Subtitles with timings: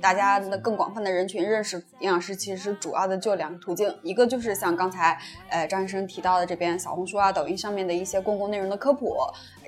[0.00, 5.18] 大家的更广泛的人群认识营养师，其实主要的就两个途径，一个就是像刚才
[5.48, 9.16] 呃张医生提到的这边小红书啊、抖音上面的一些公共内容的科普，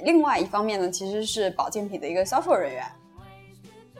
[0.04, 2.84] 另外一方面呢，其实是保健品的一个销售人员。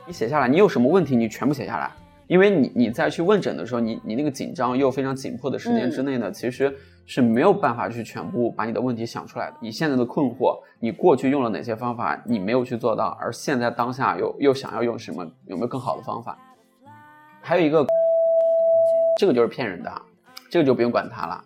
[0.07, 1.91] 你写下来，你有什么问题，你全部写下来。
[2.27, 6.73] 因为你你再去问诊的时候，你你那个紧张又非常紧迫的时间之内呢，其实
[7.05, 9.57] 是没有办法去全部把你的问题想出来的。
[9.59, 16.37] 你现在的困惑，你过去用了哪些方法，你没有去做到，而现在当下又又想要用什么，有没有更好的方法？
[17.41, 17.85] 还有一个，
[19.19, 19.91] 这个就是骗人的，
[20.49, 21.43] 这个就不用管它了。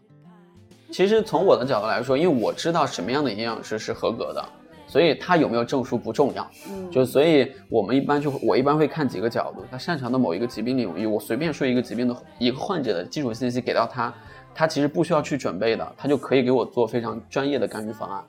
[0.91, 4.43] 其实从我的角度来说，因为我知道什么样的营养师是合格的。
[4.87, 14.11] 所以他有没有证书不重要，嗯，就所以我们一般就我一般会看几个角度，他擅长的某一个疾病领域，我随便说一个疾病的一个患者的基础信息给到他，
[14.53, 18.23] 他其实不需要去准备的，他就可以给我做非常专业的干预方案。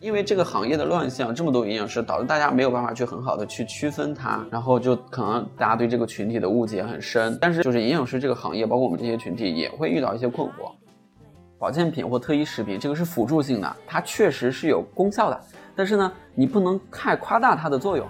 [0.00, 7.38] 因为这个行业的乱象，这么多营养师，导致大家没有办法去很好的去区分它，然后就可能大家对这个群体的误解很深。
[7.40, 10.72] 但是就是营养师这个行业，包括我们这些群体也会遇到一些困惑。
[11.56, 15.40] 保健品或特异食品，这个是辅助性的，它确实是有功效的。
[15.76, 18.04] 但是呢，你不能太夸大它的作用。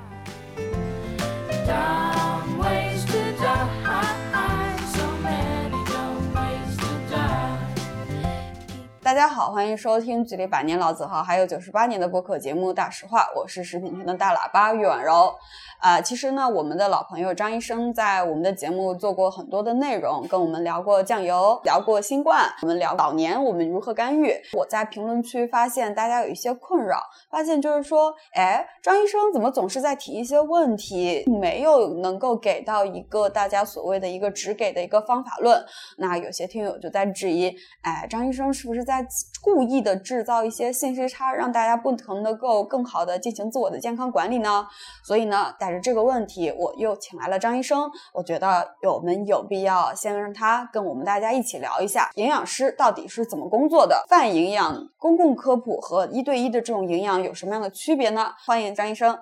[9.12, 15.34] 大家好，欢迎收听距离百年老字号还有九十八年的播客节目《大实话》，我是食品圈的大喇叭岳婉柔。
[15.82, 24.32] 啊，其实呢，我们的老朋友张医生在我们的节目做过很多的内容，跟我们聊过酱油，聊过新冠，我们聊老年我们如何干预。
[24.52, 35.60] 我在评论区发现大家有一些困扰，发现就是说，哎，张医生怎么总是在提一些问题，没有能够给到一个大家所谓的一个只给的一个方法论。
[35.98, 39.04] 那有些听友就在质疑，哎，张医生是不是在
[39.42, 41.90] 故意的制造一些信息差，让大家不
[42.22, 44.64] 能够更好的进行自我的健康管理呢？
[45.02, 47.90] 所以呢，大这个问题，我又请来了张医生。
[48.12, 58.32] 我觉得我们有必要先让他跟我们大家一起聊一下，营养师到底是怎么工作的，泛营养、公共科普和一对一的这种营养有什么样的区别呢？
[58.46, 59.18] 欢迎张医生。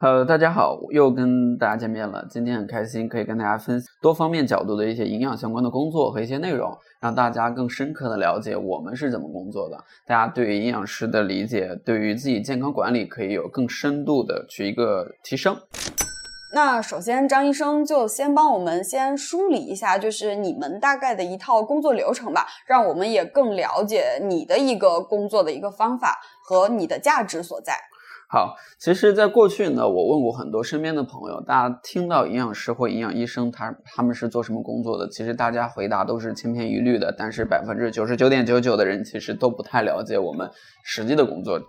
[0.00, 2.26] 呃，大家好，又跟大家见面了。
[2.28, 9.76] 今天很开心，可以跟大家分享多方面角度的一些营养相关的工作和一些内容，让大家更深刻的了解我们是怎么工作的。
[10.06, 15.54] 大家对于营养师的理解，对于自己健康管理可以有更深度的去一个提升。
[16.54, 27.74] 那首先，张医生就先帮我们先梳理一下，就是你们大概的一套工作流程吧，让我们也更了解你的一个工作的一个方法和你的价值所在。
[28.34, 35.08] 好，其实，在过去呢，我问过很多身边的朋友，大家听到营养师或营养医生，他他们是做什么工作的？
[35.08, 40.50] 其实大家回答都是千篇一律的，但是百分之九十九点九九的人其实都不太了解我们
[40.82, 41.60] 实际的工作。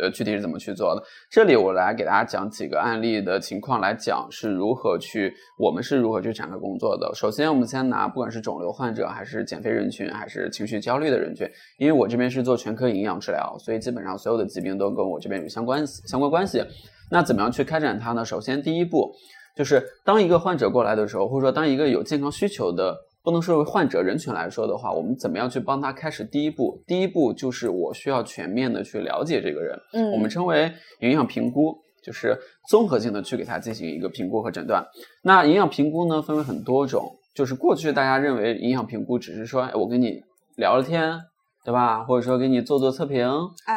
[0.00, 1.02] 呃，具体是怎么去做的？
[1.30, 7.10] 这里我来给大家讲几个案例的情况，来讲是如何去，我们是如何去展开工作的。
[7.14, 16.62] 首先，我们先拿不管是肿瘤患者，还是减肥人群，还是情绪焦虑的人群，因为我这边是做全科营养治疗，所以基本上所有的疾病都跟我这边有相关相关关系。
[17.10, 18.24] 那怎么样去开展它呢？
[18.24, 19.14] 首先，第一步
[19.56, 22.96] 就是当一个患者过来的时候，或者说当一个有健康需求的。
[23.24, 26.84] 不能说为患者人群来说的话，我们怎么样去帮他开始第一步？
[26.86, 30.70] 第一步就是我需要全面的去了解这个人，嗯，我们称为
[31.00, 34.84] 营养评估，就是综合性的去给他进行一个评估和诊断。
[35.22, 40.20] 那营养评估呢，分为很多种，就是过去大家认为营养评估只是说，哎，我跟你
[40.56, 41.18] 聊聊天，
[41.64, 42.04] 对吧？
[42.04, 43.26] 或者说给你做做测评，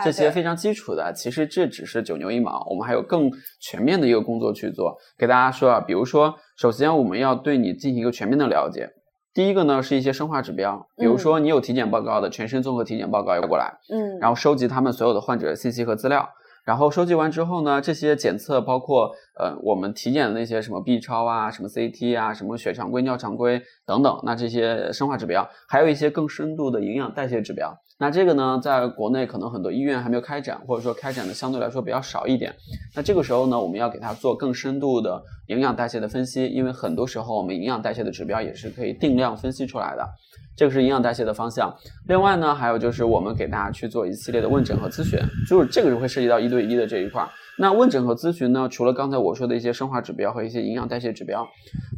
[0.04, 3.32] 这些非常基础的，其实这只是九牛一毛，我们还有更
[3.62, 4.98] 全面的一个工作去做。
[5.18, 8.90] 给大家说啊，比如说，首先我们要对你进行一个全面的了解。
[9.38, 16.28] 第一个呢是一些生化指标，比如说你有体检报告的全身综合体检报告要过来，嗯，然后收集他们所有的患者信息和资料，
[16.66, 27.76] 然后收集完之后呢，这些检测包括呃我们体检的那些什么 B 超啊、什么 CT 啊、什么血常规、尿常规等等，那这些生化指标，还有一些更深度的营养代谢指标。
[28.00, 32.54] 那这个呢，在国内可能很多医院还没有开展，或者说开展的相对来说比较少一点。
[32.96, 40.08] 那这个时候呢，我们要给它做更深度的营养代谢的分析，因为很多时候我们营养代谢的指标也是可以定量分析出来的。
[40.56, 41.76] 这个是营养代谢的方向。
[42.08, 47.28] 另外呢，还有就是我们给大家去做一系列的问诊和咨询，就是这个是会涉及到一对一的这一块。
[47.60, 51.48] 那问诊和咨询呢，除了刚才我说的一些生化指标和一些营养代谢指标，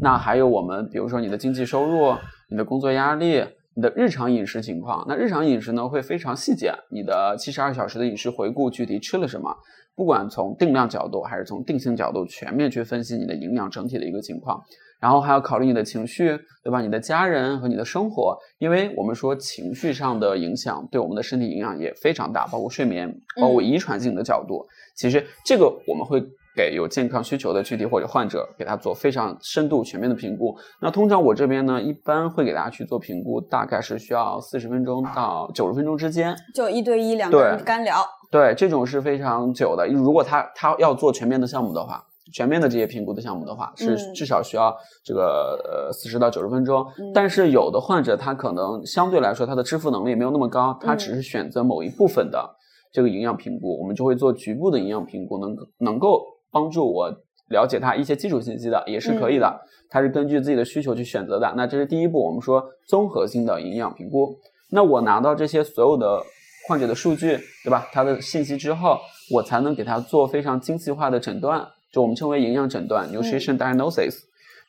[0.02, 2.16] 那还有我们比如说你的经济收入、
[2.50, 3.44] 你的工作压力。
[3.76, 5.06] 你的日常饮食情况。
[5.08, 9.56] 那日常饮食呢会非常细节，你的七十二小时的饮食回顾，具体吃了什么，
[9.96, 14.62] 不管从定量角度还是从定性角度，全面去分析你的营养整体的一个情况。
[15.00, 16.82] 然后还要考虑你的情绪，对吧？
[16.82, 23.10] 你的家人和你的生活，因为我们说情绪上的影响对我们的身体影响也非常大，包括睡眠，
[23.40, 24.68] 包括遗传性的角度。
[25.00, 26.22] 其实这个我们会
[26.56, 30.54] 给有健康需求的躯体或者患者，给他做非常深度全面的评估。
[30.82, 38.06] 那通常我这边呢，一般会给大家去做评估，大概是需要四十分钟到九十分钟之间，就一对一两个人干聊。
[38.30, 39.88] 对，这种是非常久的。
[39.88, 42.04] 如果他他要做全面的项目的话。
[42.32, 44.72] 全面的这些评估的项目的话，是至少需要
[45.04, 46.86] 这个呃四十到九十分钟。
[47.12, 52.48] 但是有的患者他可能相对来说他的支付能力没有那么高，他只是选择某一部分的
[52.92, 57.10] 这个营养评估，我们就会做局部的营养评估，能能够帮助我
[57.50, 59.62] 了解他一些基础信息的，也是可以的。
[59.90, 61.54] 他是根据自己的需求去选择的。
[61.58, 64.36] 那这是第一步，我们说综合性的营养评估。
[64.72, 66.22] 那我拿到这些所有的
[66.68, 67.88] 患者的数据，对吧？
[67.92, 69.00] 他的信息之后，
[69.34, 71.68] 我才能给他做非常精细化的诊断。
[71.92, 74.16] 就我们称为营养诊断 （nutrition diagnosis），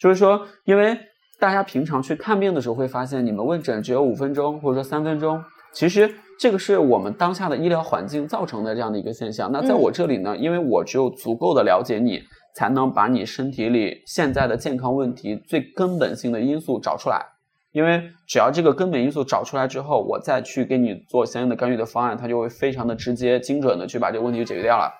[0.01, 0.99] 就是说，因为
[1.39, 5.39] 大家平常去看病的时候会发现，你们问诊只有五分钟或者说三分钟，
[5.73, 9.51] 其实这个是我们当下的医疗环境造成的这样的一个现象。
[9.53, 12.21] 那在我这里呢，因为我只有足够的了解你，
[12.55, 17.25] 才能把你身体里现在的健康问题最根本性的因素找出来。
[17.73, 24.93] 因为只要这个根本因素找出来之后，我再去给你做相应的干预的方案，它就会非常的直接、精准的去把这个问题解决掉了。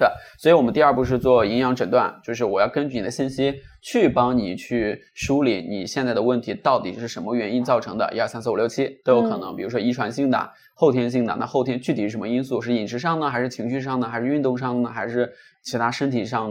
[0.00, 0.08] 对，
[0.38, 12.62] 所以我们第二步是做营养诊断，就是我要根据你的信息去帮你去梳理你现在的问题到底是什么原因造成的，一二三四五六七都有可能，比如说遗传性的、后天性的，那后天具体是什么因素？
[12.62, 15.30] 是饮食上呢，还是情绪上呢，还是运动上呢，还是
[15.62, 16.50] 其他身体上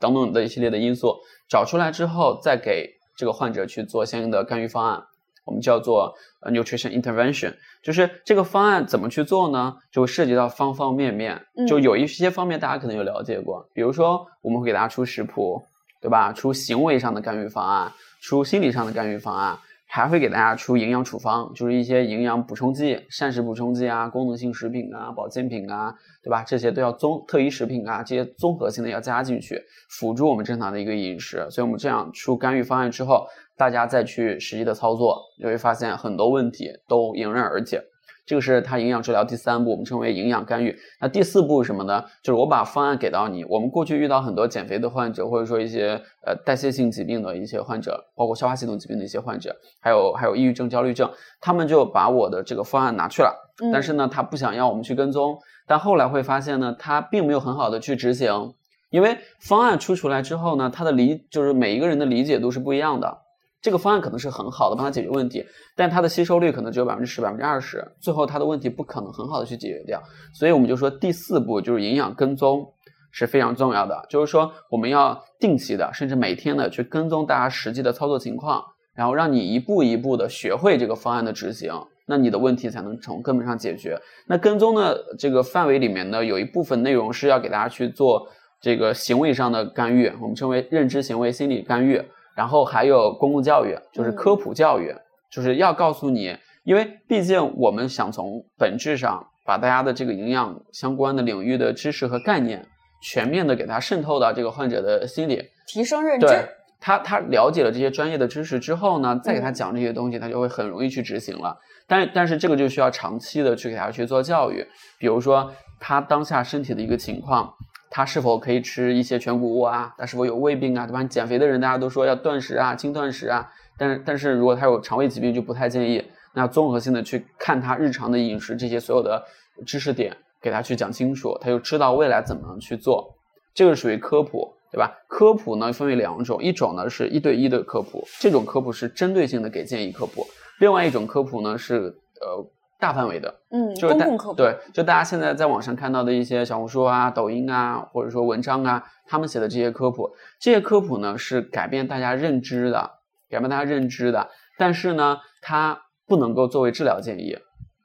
[0.00, 1.14] 等等的一系列的因素？
[1.46, 2.88] 找出来之后，再给
[3.18, 5.02] 这个患者去做相应的干预方案。
[5.48, 9.74] 我们叫做 nutrition intervention，就是这个方案怎么去做呢？
[9.90, 15.62] 就涉及到方方面面，就有一些方面大家可能有了解过，比如说我们会给大家出食谱，
[16.02, 16.34] 对吧？
[16.34, 17.90] 出行为上的干预方案，
[18.20, 19.58] 出心理上的干预方案。
[19.90, 26.44] 还会给大家出营养处方，就是一些营养补充剂、膳食补充剂啊、功能性食品啊、保健品啊，对吧？
[26.46, 29.58] 这些都要综特异食品啊，这些综合性的要加进去，
[29.88, 31.46] 辅助我们正常的一个饮食。
[31.50, 33.26] 所以我们这样出干预方案之后，
[33.56, 37.82] 大家再去实际的操作，你会发现很多问题都迎刃而解。
[38.28, 40.76] 这个是它营养治疗第三步，我们称为营养干预。
[41.00, 42.04] 那第四步是什么呢？
[42.22, 43.42] 就是我把方案给到你。
[43.46, 51.10] 我们过去遇到很多减肥的患者，或者说一些呃代谢性疾病的一些患者，包括消化系统疾病的一些患者，还有还有抑郁症、焦虑症，
[51.40, 53.34] 他们就把我的这个方案拿去了。
[53.72, 55.38] 但是呢，他不想要我们去跟踪。
[55.66, 58.52] 但后来会发现呢，他并没有很好的去执行，
[58.90, 63.22] 因为方案出出来之后呢，他的理就是每一个人的理解都是不一样的。
[63.60, 65.44] 这个方案可能是很好的，帮他解决问题，
[65.74, 70.00] 但它的吸收率可能只有百分之十、百分之二十，最后他的问题不可能很好的去解决掉。
[70.32, 72.64] 所以我们就说第四步就是营养跟踪
[73.10, 78.62] 是非常重要的，就是说我们要定期的，甚至每天的去跟踪大家实际的操作情况，
[78.94, 81.72] 然后让你一步一步的学会这个方案的执行，
[82.06, 84.00] 那你的问题才能从根本上解决。
[84.28, 88.28] 那跟踪的这个范围里面呢，有一部分内容是要给大家去做
[88.60, 92.00] 这个行为上的干预，我们称为认知行为心理干预。
[92.38, 94.94] 然后还有公共教育，就是科普教育，
[95.28, 102.64] 就是要告诉你，因为毕竟我们想从本质上把大家的这个营养相关的领域的知识和概念
[103.02, 106.26] 全面的给他渗透到这个患者的心里，提升认知。
[106.26, 106.48] 对
[106.80, 111.58] 他，他了解了这些专业的知识之后呢，再给他讲这些东西，他就会很容易去执行了。
[111.88, 114.64] 但但是这个就需要长期的去给他去做教育，
[115.00, 117.52] 比如说他当下身体的一个情况。
[117.90, 119.94] 他是否可以吃一些全谷物啊？
[119.96, 120.86] 他是否有胃病啊？
[120.86, 121.02] 对吧？
[121.04, 123.50] 减肥的人大家都说要断食啊，轻断食啊。
[123.76, 126.04] 但是，但是如果他有肠胃疾病，就不太建议。
[126.34, 129.24] 那综合性的去看他日常的饮食这些所有的
[129.66, 133.14] 知识点，给他去讲清楚，他就知道未来怎么去做。
[133.54, 134.92] 这个属于科普，对吧？
[135.08, 140.22] 科普呢分为两种，一种呢是一对一的科普，这种科普是针对性的给建议科普；
[140.60, 142.46] 另外一种科普呢是呃。
[142.78, 152.90] 大范围的，嗯，就是公共科普，对，就大家现在在网上看到的一些小红书啊、抖音啊，或者说文章啊，他们写的这些科普，这些科普呢是改变大家认知的，
[153.28, 157.36] 改变大家认知的，但是呢，它不能够作为治疗建议，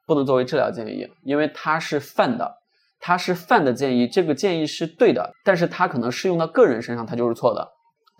[0.06, 2.58] 不能作为治疗建议，因为它是泛的，
[3.00, 7.68] 它是泛的建议，这个建议是对的，但是它可能适用到个人身上，它就是错的。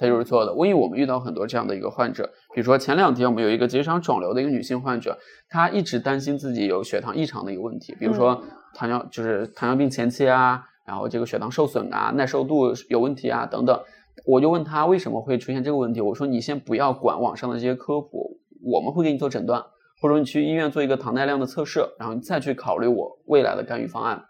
[0.04, 5.18] 它就是错的，因为我们遇到很多这样的一个患者，比如说前两天我们有一个结肠肿瘤的一个女性患者，
[5.50, 8.44] 她一直担心自己有血糖异常的一个问题，比如说
[8.76, 13.80] 糖尿就是糖尿病前期啊，然后这个血糖受损啊，耐受度有问题啊等等，
[14.26, 19.64] 我就问她为什么会出现这个问题，我说你先不要管网上的这些科普，我们会给你做诊断，
[20.02, 24.22] 或者你去医院做一个糖耐量的测试，然后你再去考虑我未来的干预方案。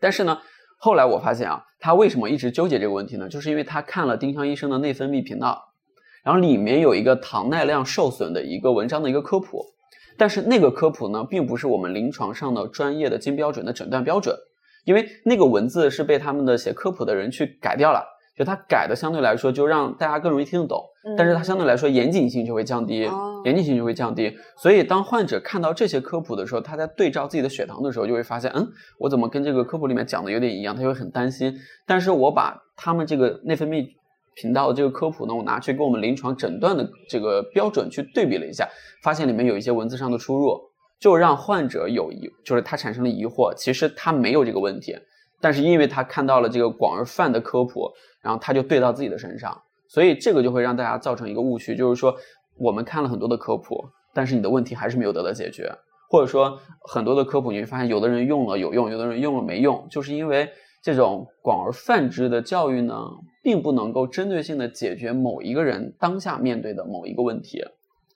[0.00, 0.38] 但是呢，
[0.80, 3.28] 后来我发现啊，他为什么一直纠结这个问题呢？
[3.28, 5.72] 就是因为他看了丁香医生的内分泌频道，
[6.22, 9.64] 然后里面有一个糖耐量受损的一个文章的一个科普，
[10.16, 14.36] 但是那个科普呢，并不是我们临床上的专业的金标准的诊断标准，
[14.84, 18.04] 因为那个文字是被他们的写科普的人去改掉了。
[18.38, 20.80] 就它改的相对来说就让大家更容易听得懂，
[21.16, 23.00] 但是它相对来说严谨性就会降低，
[23.44, 24.32] 严谨性就会降低。
[24.56, 28.64] 所以当患者看到这些科普的时候，他在对照自己的血糖的时候，就会发现，嗯，
[28.98, 30.76] 我怎么跟这个科普里面讲的有点一样？
[30.76, 31.52] 他就会很担心。
[31.84, 33.88] 但是我把他们这个内分泌
[34.36, 38.68] 频道的这个科普呢，我拿去跟我们临床诊断的这个标准去对比了一下，
[39.02, 40.56] 发现里面有一些文字上的出入，
[41.00, 43.52] 就让患者有疑，就是他产生了疑惑。
[43.56, 44.96] 其实他没有这个问题，
[45.40, 47.90] 但是因为他看到了这个广而泛的科普。
[48.20, 52.14] 然后他就对到自己的身上，所以这个就会让大家造成一个误区，就是说
[52.58, 55.72] 我们看了很多的科普，但是你的问题还是没有得到解决，
[56.10, 60.50] 或者说很多的科普你会发现有的人用了有用，有的人用了没用，就是因为
[60.82, 62.94] 这种广而泛之的教育呢，
[63.42, 67.62] 并不能够针对性的解决某一个人当下面对的某一个问题，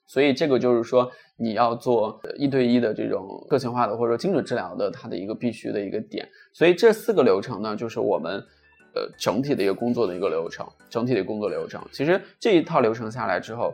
[0.07, 8.43] 所以这个就是说你要做一对一的这种个性化的或者说精准治疗的它的一个必须的一个点，所以这四个流程呢，就是我们。
[8.95, 13.73] 呃，整体的一个工作的一个流程，整体的工作流程，其实这一套流程下来之后，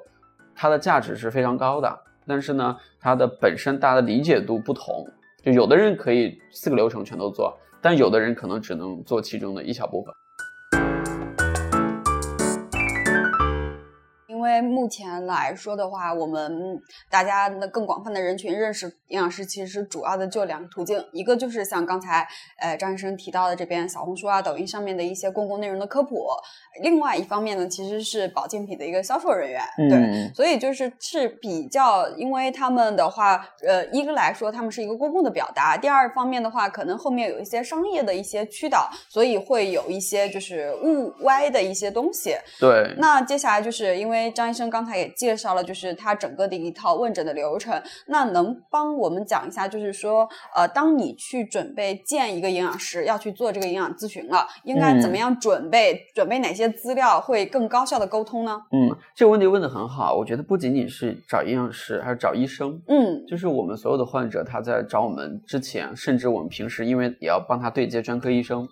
[0.55, 1.99] 它的价值是非常高的。
[2.25, 5.05] 但是呢，它的本身大家的理解度不同，
[5.43, 10.13] 就有的人可以四个流程全都做，但有的人可能只能做其中的一小部分。
[14.39, 22.25] 因为目前来说的话，我们大家的更广泛的人群认识营养师，其实主要的就两个途径，一个就是像刚才
[22.57, 26.25] 呃张医生提到的这边小红书啊、抖音上面的一些公共内容的科普，
[26.81, 42.33] 另外一方面呢，其实是保健品的一个销售人员，对，所以就是是比较，因为他们的话，呃，一个来说他们是一个公共的表达，第二方面的话，可能后面有一些商业的一些驱导，所以会有一些就是误歪的一些东西。
[42.57, 44.28] 对，那接下来就是因为。
[44.31, 47.81] 张医生刚才也介绍了，就是他整个的一套问诊的流程。
[48.07, 55.99] 那能帮我们讲一下，就是说，呃，当你去准备见一个营养师，要去做这个营养咨询了，应该怎么样准备？
[56.13, 58.61] 准备哪些资料会更高效的沟通呢？
[58.71, 60.15] 嗯，这个问题问的很好。
[60.15, 62.81] 我觉得不仅仅是找营养师，还是找医生。
[62.87, 68.67] 嗯，就是我们所有的患者，他在找我们之前，甚至我们平时，因为也要帮他对接专科医生。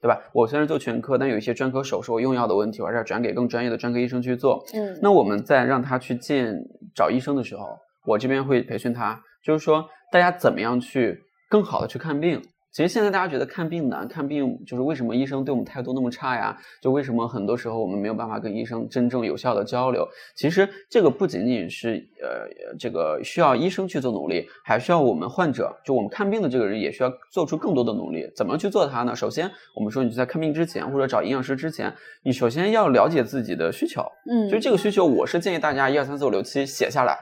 [0.00, 0.20] 对吧？
[0.32, 4.64] 我虽然做全科，但有一些专科手术、用药的问题，我还是要转给更专业的专科医生去做。
[4.74, 6.54] 嗯，那我们在让他去见
[6.94, 7.76] 找医生的时候，
[8.06, 12.40] 我这边会培训他，就是说大家怎么样去更好的去看病。
[12.78, 16.56] 其实现在大家觉得看病难，看病就是为什么医生对我们态度那么差呀？
[16.80, 20.06] 就为什么很多时候我们没有办法跟医生真正有效的交流？
[20.36, 28.30] 其实这个不仅仅是呃这个需要医生去做努力，还需要我们患者，就我们看病的这个人也需要做出更多的努力。
[28.36, 29.12] 怎么去做它呢？
[29.12, 31.92] 首先，我们说你在看病之前或者找营养师之前，
[32.22, 34.02] 你首先要了解自己的需求。
[34.30, 37.18] 嗯，就这个需求，我是建议大家一二三四五六七写下来，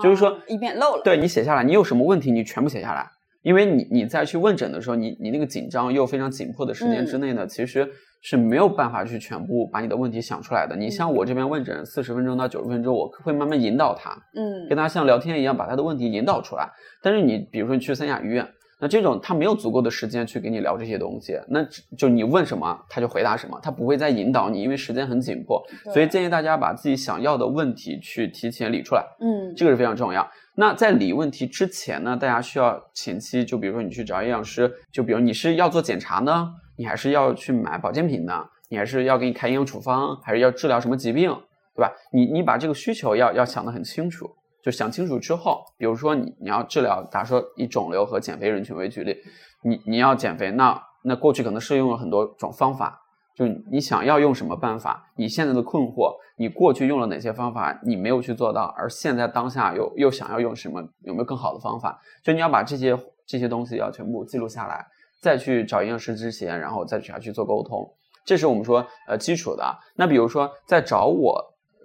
[0.00, 1.02] 就是说以免漏了。
[1.02, 3.10] 对你写下来，你有什么问题，你全部写下来。
[3.42, 7.88] 因为你你再去问诊的时候，你你那个紧张又非常紧迫的时间之内呢，其实
[8.20, 10.76] 是没有办法去全部把你的问题想出来的。
[10.76, 16.68] 你像我这边问诊四十分钟到九十分钟，我会慢慢引导他，嗯，跟他像聊天一样把他的问题引导出来。
[17.02, 18.46] 但是你比如说你去三甲医院，
[18.80, 21.64] 那这种他没有足够的时间去给你聊这些东西，那
[21.96, 25.60] 就你问什么他就回答什么，他不会再引导你，因为时间很紧迫。
[25.92, 30.28] 所以建议大家把自己想要的问题去提前理出来，嗯，这个是非常重要。
[30.54, 38.44] 那在理问题之前呢，大家需要前期，就比如说你去找营养师，就比如你是要做检查呢，你还是要去买保健品呢？
[38.68, 41.30] 你还是要给你开营养处方，还是要治疗什么疾病，
[41.74, 41.90] 对吧？
[42.12, 44.28] 你你把这个需求要要想得很清楚，
[44.62, 49.16] 就想清楚之后，比如说你你要治疗，假如说以肿瘤和减肥人群为举例，
[49.64, 52.98] 你你要减肥，那那过去可能是用了很多种方法。
[53.34, 55.10] 就你想要用什么办法？
[55.16, 60.82] 你现在的困惑，你过去用了哪些方法，你没有去做到，而现在当下又又想要用什么？
[61.04, 61.96] 有没有更好的方法？
[62.20, 64.84] 就你要把这些这些东西要全部记录下来，
[65.20, 67.88] 再去找营养师之前，然后再去去做沟通，
[68.24, 69.64] 这是我们说呃基础的。
[69.94, 71.40] 那比如说在找我，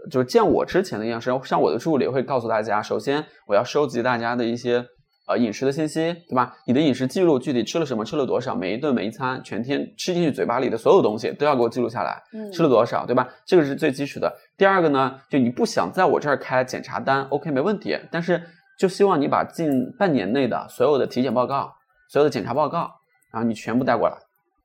[0.10, 4.84] 就是见我之前的营养师，像我的助理会告诉大家，首先我要收集大家的一些。
[5.28, 6.56] 呃，饮食的信息，对吧？
[6.66, 12.24] 你的饮食记录，具体吃了什么，吃了多少，每一顿每一餐，全天吃进去嘴巴里的所有东西都要给我记录下来。
[12.32, 13.28] 嗯，吃了多少，对吧？
[13.46, 14.34] 这个是最基础的。
[14.58, 18.00] 第二个呢，就你不想在我这儿开检查单，OK，没问题。
[18.10, 18.42] 但是
[18.80, 21.74] 就希望你把近半年内的所有的体检报告、
[22.08, 22.90] 所有的检查报告，
[23.34, 24.16] 然后你全部带过来，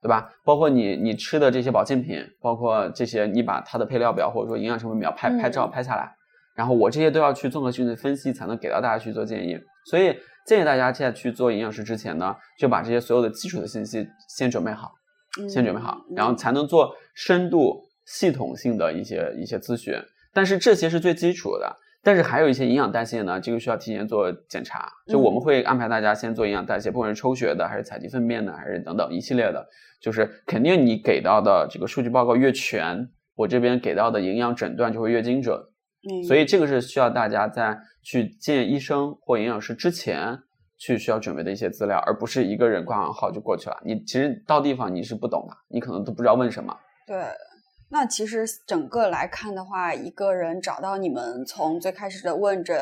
[0.01, 0.31] 对吧？
[0.45, 6.15] 包括你你吃的这些保健品，包括这些，你把它的配料表或者说营养成分表拍拍照拍下来。
[6.55, 9.59] 然后我这些都要去综合性的分析，才能给到大家去做建议。
[9.87, 10.17] 所以
[10.47, 14.93] 建议大家在去做营养师之前呢，就把这些所有的基础的信息先准备好，
[15.49, 19.95] 先准备好，然后才能做深度系统性的一些一些咨询。
[20.33, 21.77] 但是这些是最基础的。
[22.05, 24.91] 但是还有一些营养代谢呢，这个需要提前做检查。
[25.07, 29.65] 就我们会安排大家先做营养代谢，不管是抽血的，还是采集粪便的，还是等等一系列的，
[30.01, 35.57] 就是肯定你给到的这个数据报告越全，我这边给到的营养诊断就会越精准。
[36.11, 40.39] 嗯，所以这个是需要大家在去见医生或营养师之前
[40.79, 43.77] 去需要准备的一些资料，而不是一个人挂完号就过去了。
[43.85, 46.77] 你其实到地方你是不懂的，你可能都不知道问什么。
[47.07, 47.17] 对。
[47.95, 52.75] 那其实整个来看的话，一个人找到你们，从最开始的问诊、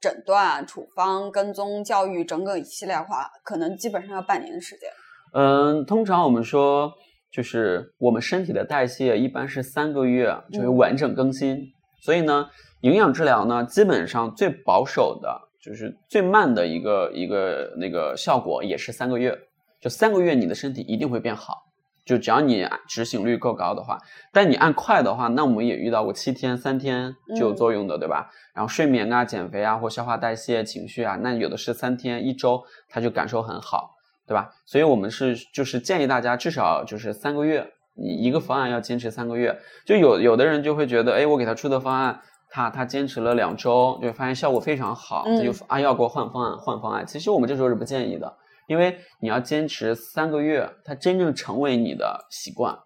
[0.00, 4.88] 诊断、处方、跟踪、教育，整个一系列话，可能基本上要半年的时间。
[5.34, 6.92] 嗯，通常我们说，
[7.32, 11.58] 就是我们身体的代谢一般是三个月就会完整更新，
[12.00, 12.48] 所以呢，
[12.80, 19.38] 营养治疗呢，基本上最保守的就是最慢的一个一个那个效果也是三个月，
[19.80, 21.66] 就三个月你的身体一定会变好。
[22.02, 23.96] 就只要你执行率够高的话，
[24.32, 28.28] 但你按快的话，那我们也遇到过七天、三天就有作用的，对吧？
[28.52, 33.90] 然后睡眠啊、减肥啊或消化代谢、情绪啊，那有的是三天、一周他就感受很好，
[34.26, 34.50] 对吧？
[34.66, 39.58] 所以我们是就是建议大家至少就是三个月，你一个方案要坚持三个月。
[39.86, 47.06] 就有有的人就会觉得，哎，我给他出的方案，他他坚持了两周，就发现效果非常好，他就啊要给我换方案换方案。
[47.06, 48.36] 其实我们这时候是不建议的。
[48.66, 52.78] 因为你要坚持三个月，它真正成为你的习惯，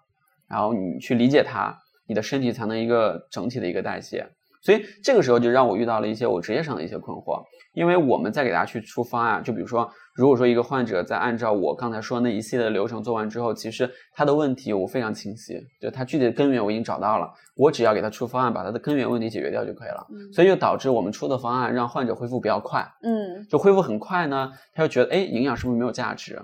[0.49, 4.27] 然后你去理解它，你的身体才能一个整体的一个代谢。
[4.65, 7.43] 所以这个时候就让我遇到了一些我职业上的一些困惑。
[7.75, 20.07] 因为我们在给大家去出方案，就比如说，如果说一个患者在按照我刚才说那一系列的流程做完之后，其实他的问题我非常清晰，就他具体的根源我已经找到了，我只要给他出方案，把他的根源问题解决掉就可以了。
[20.33, 26.41] 所以就导致我们出的方案让患者恢复比较快，嗯，就恢复很快呢，他就觉得哎，营养是不是没有价值？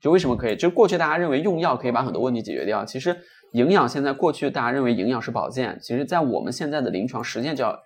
[0.00, 0.56] 就为什么可以？
[0.56, 3.14] 就过去大家认为用药可以把很多问题解决掉，其实
[3.52, 7.76] 营养现在过去大家认为营养是保健，其实在我们现在的临床实践角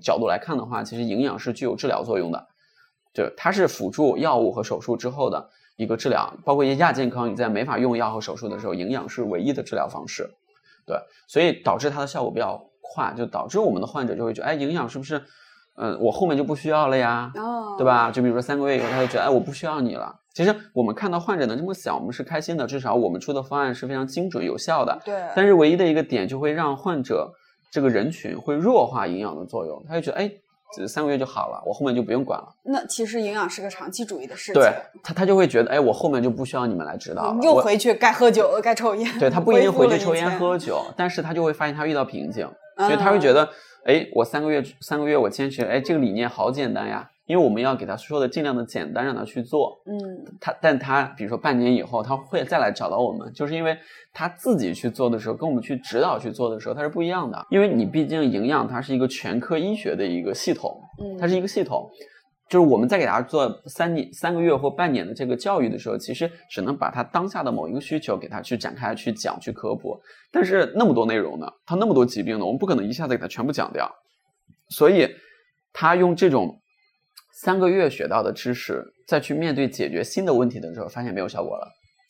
[0.00, 2.46] 角度来看的话，其实营养是具有治疗作用的。
[3.14, 10.28] 就它是辅助药物和手术之后的一个治疗，包括一些亚健康，你在没法用药和手术的时候，营养是唯一的治疗方式。
[10.84, 15.24] 对，所以导致它的效果比较快，就导致我们的患者就会觉得，哎，营养是不是，
[15.78, 17.30] 嗯，我后面就不需要了呀？
[17.36, 18.10] 哦，对吧？
[18.10, 20.14] 就比如说三个月以后，他就觉得，哎，我不需要你了。
[20.34, 24.98] 其实我们看到患者能这么想，我们是开心的，至少我们出的方案是非常精准有效的。
[25.04, 25.14] 对。
[25.34, 27.30] 但是唯一的一个点就会让患者
[27.70, 30.30] 这个人群会弱化营养的作用，他就觉得，哎。
[30.86, 32.48] 三个月就好了，我后面就不用管了。
[32.64, 34.60] 那其实营养是个长期主义的事情。
[34.60, 34.70] 对
[35.02, 37.38] 他，他就会觉得，哎，我后面就不需要你们来指导了。
[37.40, 39.18] 又回去该喝酒了，该抽烟。
[39.18, 42.46] 对他不一定回去抽烟喝酒，但是他就会发现他遇到瓶颈，
[42.78, 43.48] 所以他会觉得，
[43.86, 47.08] 哎，我三个月三个月我坚持，哎，这个理念好简单呀。
[47.26, 49.76] 因为我们要给他说的尽量的简单，让他去做。
[49.84, 49.98] 嗯，
[50.40, 53.76] 他，但他比如说半年以后，他会再来找到我们，就是因为
[54.12, 57.44] 他自己去做的时候，跟我们去指导去做的时候，他是不一样的。
[57.50, 61.90] 因为你毕竟营养它是一个全科医学的一个系统，嗯，它是一个系统。
[62.48, 70.00] 就是我们在给大家做三年、三个月或半年的这个教育的时候，其实只能把他当下的某一个需求给他去展开、去讲、去科普。
[70.30, 73.90] 但是那么多内容呢，他那么多疾病呢，我们不可能一下子给他全部讲掉。
[74.70, 75.08] 所以
[75.72, 76.60] 他用这种。
[77.38, 81.68] 三个月学到的知识，再去面对解决新的问题的时候，发现没有效果了。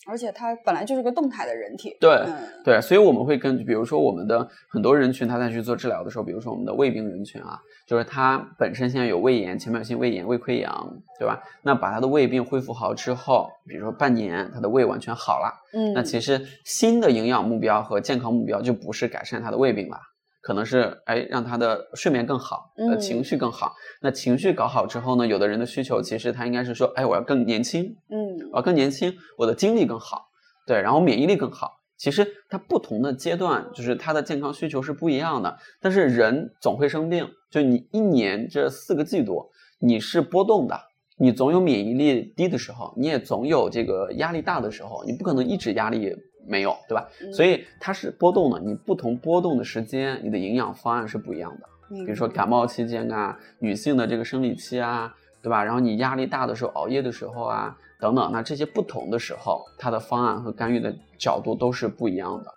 [0.08, 1.96] 而且它本来就是个动态的人体。
[2.00, 2.24] 对
[2.64, 11.40] 对，所以我们会根据，比如说我们的很多人群，他在去做治疗的时候，比如说我们的胃病人群啊，就是他本身现在有胃炎、浅表性胃炎、胃溃疡，对吧？
[11.62, 19.96] 那把他的胃病恢复好之后，比如说半年，他的胃完全好了，嗯，那其实新的营养目标和健康目标就不是改善他的胃病了。
[20.42, 23.74] 可能是哎，让他的睡眠更好，呃，情绪更好。
[24.00, 30.28] 那情绪搞好之后呢，有的人的需求其实他应该是说，哎，我要更年轻，嗯，我要更年轻，我的精力更好，
[30.64, 31.75] 对，然后免疫力更好。
[31.96, 35.56] 其实它不同的阶段，就是它的健康需求是不一样的。
[35.80, 40.78] 但是人总会生病，就你一年这四个季度你是波动的，
[41.18, 46.14] 你总有免疫力低的时候，你也总有这个压力大的时候，你不可能一直压力。
[46.48, 47.04] 没有，对吧？
[47.32, 51.66] 所以它是波动的，你不同波动的时间，你的营养方案是不一样的。
[52.04, 55.64] 比如说感冒期间啊，女性的这个生理期啊，对吧？
[55.64, 62.55] 然后你压力大的时候，熬夜的时候啊，等等，那这些不同的时候，它的方案和干预的角度都是不一样的。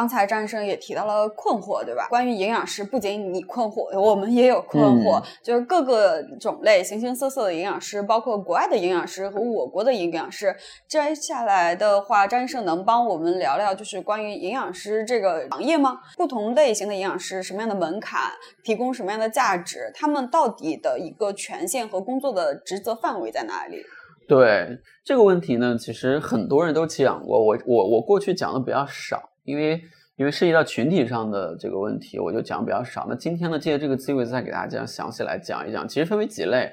[0.00, 2.06] 刚才张医生也提到了困惑，对吧？
[2.08, 10.56] 关于营养师，不仅你困惑，我们也有困惑，就是各个种类、形形色色的营养师，包括国外的营养师和我国的营养师。
[10.88, 15.98] 接下来的话，张医生能帮我们聊聊，就是关于营养师这个行业吗？
[16.16, 18.22] 不同类型的营养师，什么样的门槛，
[18.64, 19.92] 提供什么样的价值？
[19.94, 23.82] 他们到底的一个权限和工作的职责范围在哪里？
[24.26, 29.82] 对这个问题呢，其实很多人都讲过，我我我过去讲的比较少，因为
[30.16, 33.06] 因为涉及到群体上的这个问题，我就讲比较少。
[33.08, 35.86] 那今天呢，借这个机会再给大家详细来讲一讲。
[35.88, 36.70] 其实分为几类，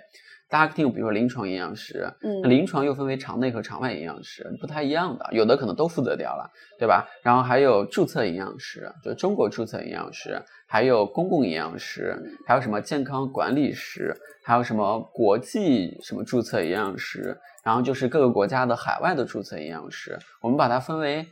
[0.50, 7.08] 大家听，比如说临床营养师，嗯，临床又分为场内和场外营养师，不太一样的，有的可能都负责掉了，对吧？
[7.24, 14.16] 然后还有注册营养师，就中国注册营养师，还有公共营养师，还有什么健康管理师。
[14.48, 21.28] 还有什么国际什么注册营养师，然后就是各个国家的海外的注册营养师，我们把它分为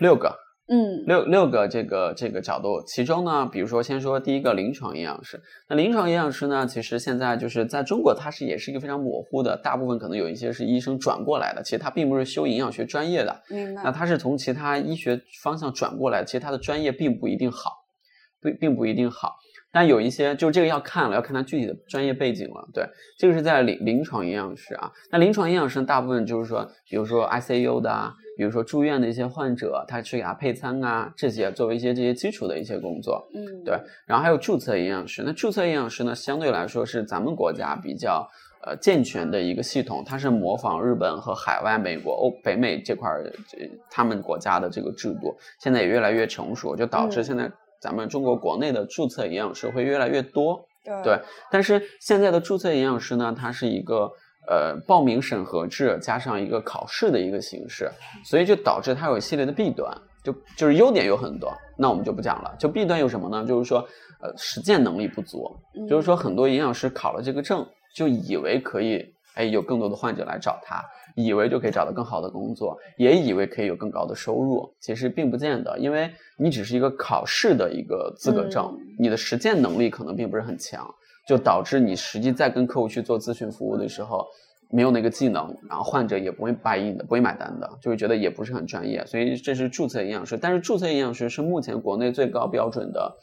[0.00, 0.36] 六个，
[0.68, 2.82] 嗯，六六个这个这个角度。
[2.86, 13.82] 其中呢，比如说先说第一个临床营养师，那临床营养师呢，其实现在就是在中国它是也是一个非常模糊的，大部分可能有一些是医生转过来的，其实他并不是修营养学专业的，明白。
[13.82, 17.72] 那他是从其他医学方向转过来，其实他的专业并不一定好，
[18.40, 19.34] 并并不一定好。
[19.74, 22.68] 但有一些，就这个要看了，要看他具体的专业背景了。
[22.74, 22.84] 对，
[23.18, 24.92] 这个是在临临床营养师啊。
[25.10, 33.24] 那临床营养师大部分就是说，比如说 ICU 的啊，比如说住院的一些患者，他去给他配餐啊，这些作为一些这些基础的一些工作。
[33.32, 33.78] 嗯，对。
[34.04, 38.28] 然后还有注册营养师，那注册营养师呢，相对来说是咱们国家比较
[38.66, 47.48] 呃健全的一个系统，它是模仿日本和海外美国、欧北美这块儿这他们国家的这个制度，现在也越来越成熟，就导致现在。
[47.80, 50.64] 咱们中国国内的注册营养师会越来越多，
[51.02, 51.18] 对。
[51.50, 54.08] 但是现在的注册营养师呢，它是一个
[54.48, 57.90] 呃报名审核制加上一个考试的一个形式，
[58.24, 59.90] 所以就导致它有一系列的弊端。
[60.22, 62.54] 就就是优点有很多，那我们就不讲了。
[62.56, 63.44] 就弊端有什么呢？
[63.44, 63.80] 就是说
[64.20, 65.50] 呃实践能力不足，
[65.88, 70.80] 就是说很多营养师考了这个证，就以为可以哎有更多的患者来找他。
[71.14, 80.88] 以为就可以找到更好的工作，也以为可以有更高的收入，其实并不见得，因为你只是一个考试的一个资格证，你的实践能力可能并不是很强，
[81.32, 84.26] 就导致你实际在跟客户去做咨询服务的时候，
[84.68, 93.16] 没有那个技能，然后患者也不会 buy in 的，不会买单的，就会觉得也不是很专业，所以这是注册营养师，但是注册营养师是目前国内最高标准的。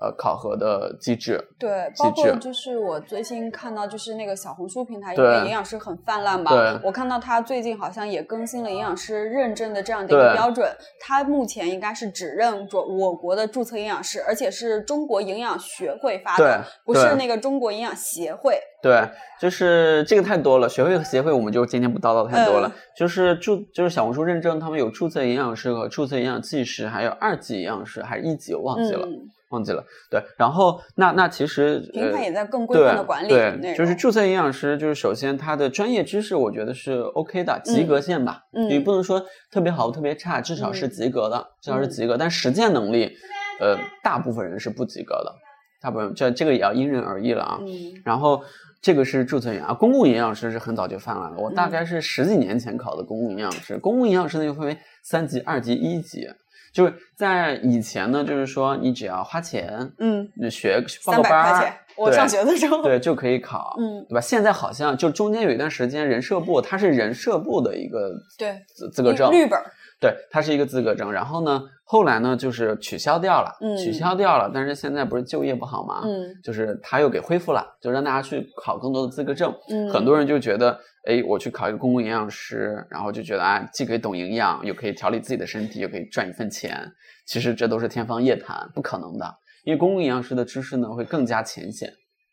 [0.00, 6.50] 呃，考核的机制，对，包括就是我最近看到，就是那个小红书平台，因为营养师很泛滥嘛，
[6.82, 10.68] 我看到他最近好像也更新了营养师认证的这样的一个标准，
[11.00, 18.58] 他目前应该是只认着我国的注册营养师，而且是中国营养学会发的，不是那个中国营养协会。
[18.82, 19.00] 对，
[19.40, 29.08] 就是这个太多了，学会和协会我们就今天不叨叨太多了，就是注就是小红书认证，他们有注册营养师和注册营养技师，还有二级营养师还是一级，我忘记了。
[29.54, 43.12] 忘记了，对，然后那那其实平台也在更规范的管理，对，就是注册营养师，就是首先他的专业知识，我觉得是 OK 的，及格线吧，你不能说特别好特别差，至少是及格的，至少是及格，但实践能力，
[43.60, 45.32] 呃，大部分人是不及格的，
[45.80, 47.60] 大部分这这个也要因人而异了啊。
[48.04, 48.42] 然后
[48.82, 56.28] 这个是注册营养，公共营养师是很早就泛滥了，我大概是十几年前考的公共营养师，公共营养师呢又分为三级、二级、一级。
[56.74, 64.20] 就是在以前呢，就是说你只要花钱，嗯，你学报个班儿，我上学的时候，对，就可以考，嗯，对吧？
[64.20, 69.58] 现在好像就中间有一段时间，人社部它是人社部的一个对资资格证，绿本。
[70.00, 76.02] 对，它是一个资格证，然后呢，后来呢就是取消掉了，取消掉了，但是现在不是就业不好吗？
[76.04, 79.54] 嗯，就是他又给恢复了，就让大家去考更多的资格证。
[79.70, 86.78] 嗯，很多人就觉得，哎，我去考一个公共营养师，然后就觉得啊，既可以懂营养，又可以调理自己的身体，又可以赚一份钱。
[87.26, 89.26] 其实这都是天方夜谭，不可能的。
[89.64, 91.90] 因为公共营养师的知识呢会更加浅显，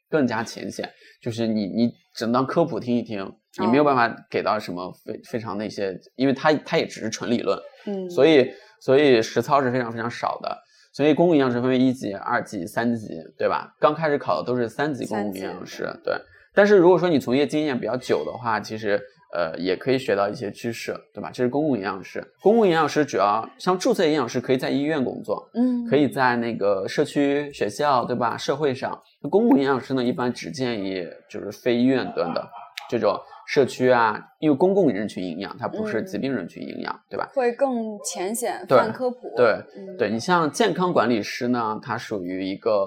[0.10, 0.90] 更加浅显，
[1.22, 3.34] 就是你你只能当科普听一听。
[3.60, 10.58] 你没有办法给到什么非非常那些，因为它它也只是纯理论，嗯，所以所以实操是非常非常少的。
[10.94, 13.76] 所以公共营养师分为一级、二级、三级，对吧？
[13.78, 16.16] 刚开始考的都是三级公共营养师，对。
[16.54, 19.02] 但是如果说你从业经验比较久的话，其实
[19.34, 21.30] 呃也可以学到一些知识，对吧？
[21.34, 22.24] 这是公共营养师。
[22.42, 28.38] 公共营养师主要像注册营养师可以在医院工作，嗯，可以在那个社区、学校，对吧？
[28.38, 32.48] 社会上，公共营养师呢，一般只建议就是非医院端的
[32.90, 33.20] 这种。
[33.48, 37.30] 社区啊，因为公共人群营养，它不是疾病人群营养，对吧？
[37.34, 39.34] 会更浅显泛科普。
[39.36, 39.58] 对
[39.98, 42.86] 对，你像健康管理师呢，它属于一个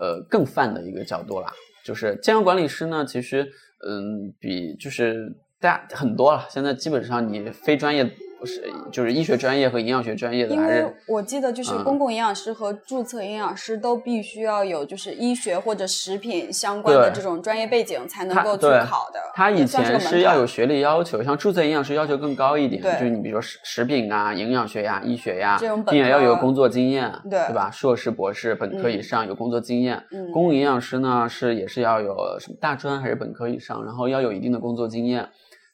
[0.00, 1.52] 呃更泛的一个角度啦。
[1.84, 3.42] 就是健康管理师呢，其实
[3.86, 5.26] 嗯，比就是
[5.60, 6.44] 大家很多了。
[6.50, 8.04] 现在基本上你非专业
[8.38, 19.18] 不是就是医学专业和营养学专业的，因为还是我记得就是嗯公共营养师和注册营养师都必须要有就是医学或者食品相关的这种专业背景才能够去考的。
[19.34, 27.70] 他以前是要有学历要求，像注册营养师要求更高一点，就是你比如说食食品啊、营养学呀、医学呀，这种本并且要有工作经验，对对吧？
[27.72, 29.96] 硕士、博士、本科以嗯上有工作经验。
[30.12, 35.26] 嗯公共营养师呢是也是要有什么大专还是本科以上，然后要有一定的工作经验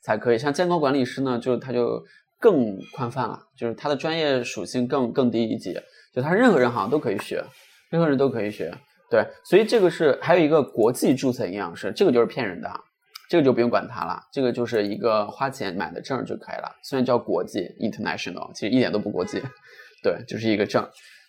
[0.03, 0.39] 才可以。
[0.39, 2.03] 像健康管理师呢，就他就
[2.39, 5.75] 更宽泛了，就是他的专业属性更更低一级，
[6.15, 7.43] 就他任何人好像都可以学，
[7.91, 8.73] 任何人都可以学。
[9.11, 12.71] 对，所以这个是还有一个国际注册营养师，这个就是骗人的，
[13.29, 19.41] 这个就不用管它了，这个就是一个花钱买的证就可以了，虽然叫国际 international，其实一点都不国际，
[20.03, 20.83] 对，就是一个证。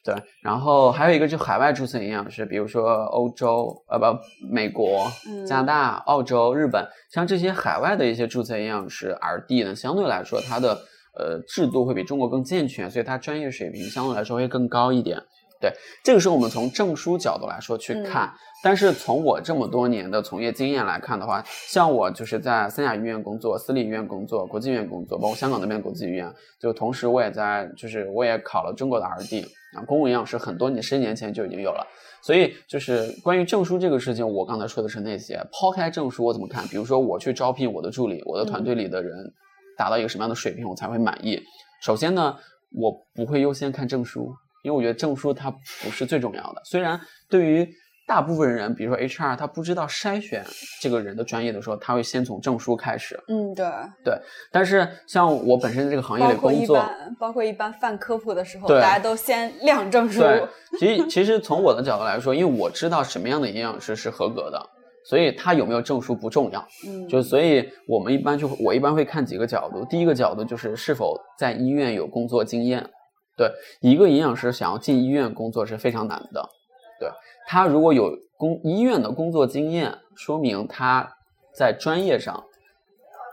[0.04, 4.06] 对，然后还有一个就海外注册营养师，比如说欧洲，呃不，
[4.52, 10.78] 美国、嗯加拿大、澳洲、日本，像这些海外的一些注册营养师 RD 呢，相对来说它的
[11.18, 15.18] 呃制度会比中国更健全，所以它专业水平相对来说会更高一点。
[15.64, 15.72] 对，
[16.04, 29.46] 这个是我们从证书角度来说去嗯看，但是从我这么多年的从业经验来看的话，像我就是在三甲医院工作、私立医院工作、国际医院工作，包括香港那边国际医院，就同时我也在就是我也考了中国的 RD
[29.78, 31.88] 啊，公共营养师很多年十年前就已经有了。
[32.22, 35.42] 所以就是关于证书这个事情，我刚才说的是那些。
[35.52, 36.68] 抛开证书，我怎么看？
[36.68, 39.14] 比如说我去招聘我的助理，我的团队里的人
[39.78, 41.42] 达到一个什么样的水平，我才会满意。
[41.82, 42.36] 首先呢，
[42.74, 46.62] 我不会优先看证书，因为我觉得证书它不是最重要的。
[46.66, 47.00] 虽然
[47.30, 47.70] 对于
[48.06, 50.44] 大部分人，比如说 HR，他不知道筛选
[50.82, 53.18] 这个人的专业的时候，他会先从证书开始。
[53.30, 53.66] 嗯，对
[54.04, 54.14] 对，
[54.52, 60.20] 但是像我本身这个行业包括一里工作，般包括一般犯科普的时候，大家都先亮证书。
[60.20, 60.46] 对，
[60.78, 64.62] 其实其实从我的角度来说，因为我知道什么样的营养师是合格的，
[65.06, 66.60] 所以他有没有证书不重要。
[66.86, 69.86] 嗯，就所以我们一般就我一般会看几个角度。
[69.90, 72.86] 第一个角度就是是否在医院有工作经验。
[73.36, 76.50] 对，一个营养师想要进医院工作是非常难的。
[77.00, 77.10] 对
[77.48, 81.08] 他如果有工医院的工作经验，说明他
[81.54, 82.44] 在专业上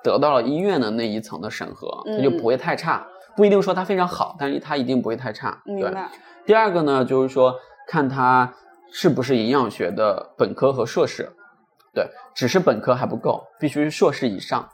[0.03, 3.07] 得到了医院的那一层的审核，他就嗯不会太差。
[3.37, 5.63] 不一定说他非常好，但是他一定不会太差。
[5.65, 5.95] 对。
[6.45, 7.55] 第二个呢，就是说
[7.87, 8.53] 看他
[8.91, 11.31] 是不是营养学的本科和硕士，
[11.95, 14.69] 对，只是本科还不够，必须硕士以上。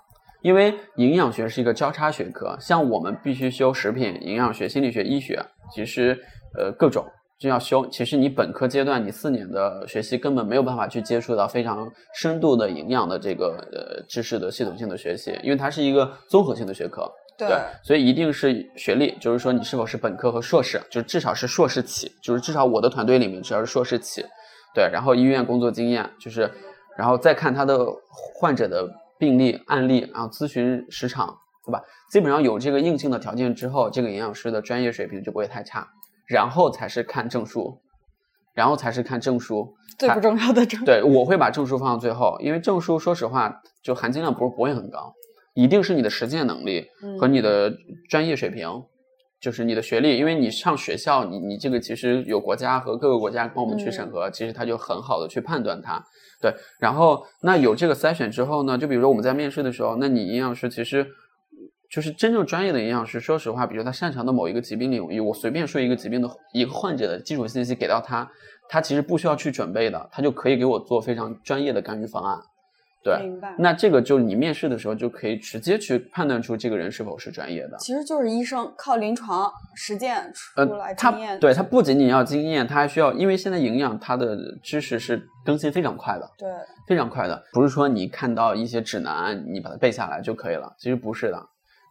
[0.46, 6.16] 因为营养学是一个交叉学科，像我们必须修食品、营养学、心理学、医学，其实
[6.56, 7.04] 呃各种
[7.36, 7.84] 就要修。
[7.88, 17.10] 其实你本科阶段你四年的学习根本没有办法去接触到非常深度的营养的这个呃知识的系统性的学习，因为它是一个综合性的学科。
[17.36, 24.24] 对对，所以一定是学历，就是说你是否是本科和硕士，就至少是硕士起，就是至少我的团队里面只要是硕士起，
[24.72, 26.48] 对，然后医院工作经验，就是，
[26.96, 27.84] 然后再看他的
[28.38, 31.82] 患者的病例案例，然后咨询时长，对吧？
[32.10, 35.88] 基本上有这个硬性的条件之后，这个营养师的专业水平就不会太差，
[36.26, 37.80] 然后才是看证书，
[38.54, 40.84] 然后才是看证书，最不重要的证。
[40.84, 45.12] 对，我会把证书放到最后，因为证书说实话就含金量不是不会很高，
[45.54, 47.72] 一定是你的实践能力嗯和你的
[48.08, 48.82] 专业水平，
[49.46, 56.04] 就是你的学历，因为你上学校，你你这个其实有国家和各个国家帮我们去审核，其实他就很好的去判断它。
[56.42, 61.06] 对，然后那有这个筛选之后呢，就比如说我们在面试的时候，那你营养师其实。
[61.88, 68.28] 就是真正专业的营养师，说实话，比如他擅长的某一个疾病领域，我随便说一个疾病的一个患者的基础信息给到他，
[68.68, 72.36] 他其实不需要去准备的，他就可以给我做非常专业的干预方案。
[73.06, 73.54] 对，明白。
[73.56, 77.76] 那这个就是你面试的时候就可以直接去判断出这个人是否是专业的。
[77.78, 81.38] 其实就是医生靠临床实践出呃来，他经验。
[81.38, 86.48] 对他不仅仅要经验，他还需要，因为现在营养它的知识是更新非常快的，对
[86.88, 91.40] 非常快的，不是说你看到一些指南你把它背下来就可以了，其实不是的，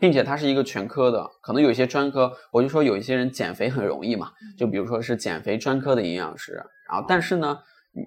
[0.02, 6.54] 并且它是一个全科的，可能有一些专科，我就说有一些人减肥很容易嘛，就比如说是减肥专科的营养师，
[6.90, 7.58] 然后但是呢。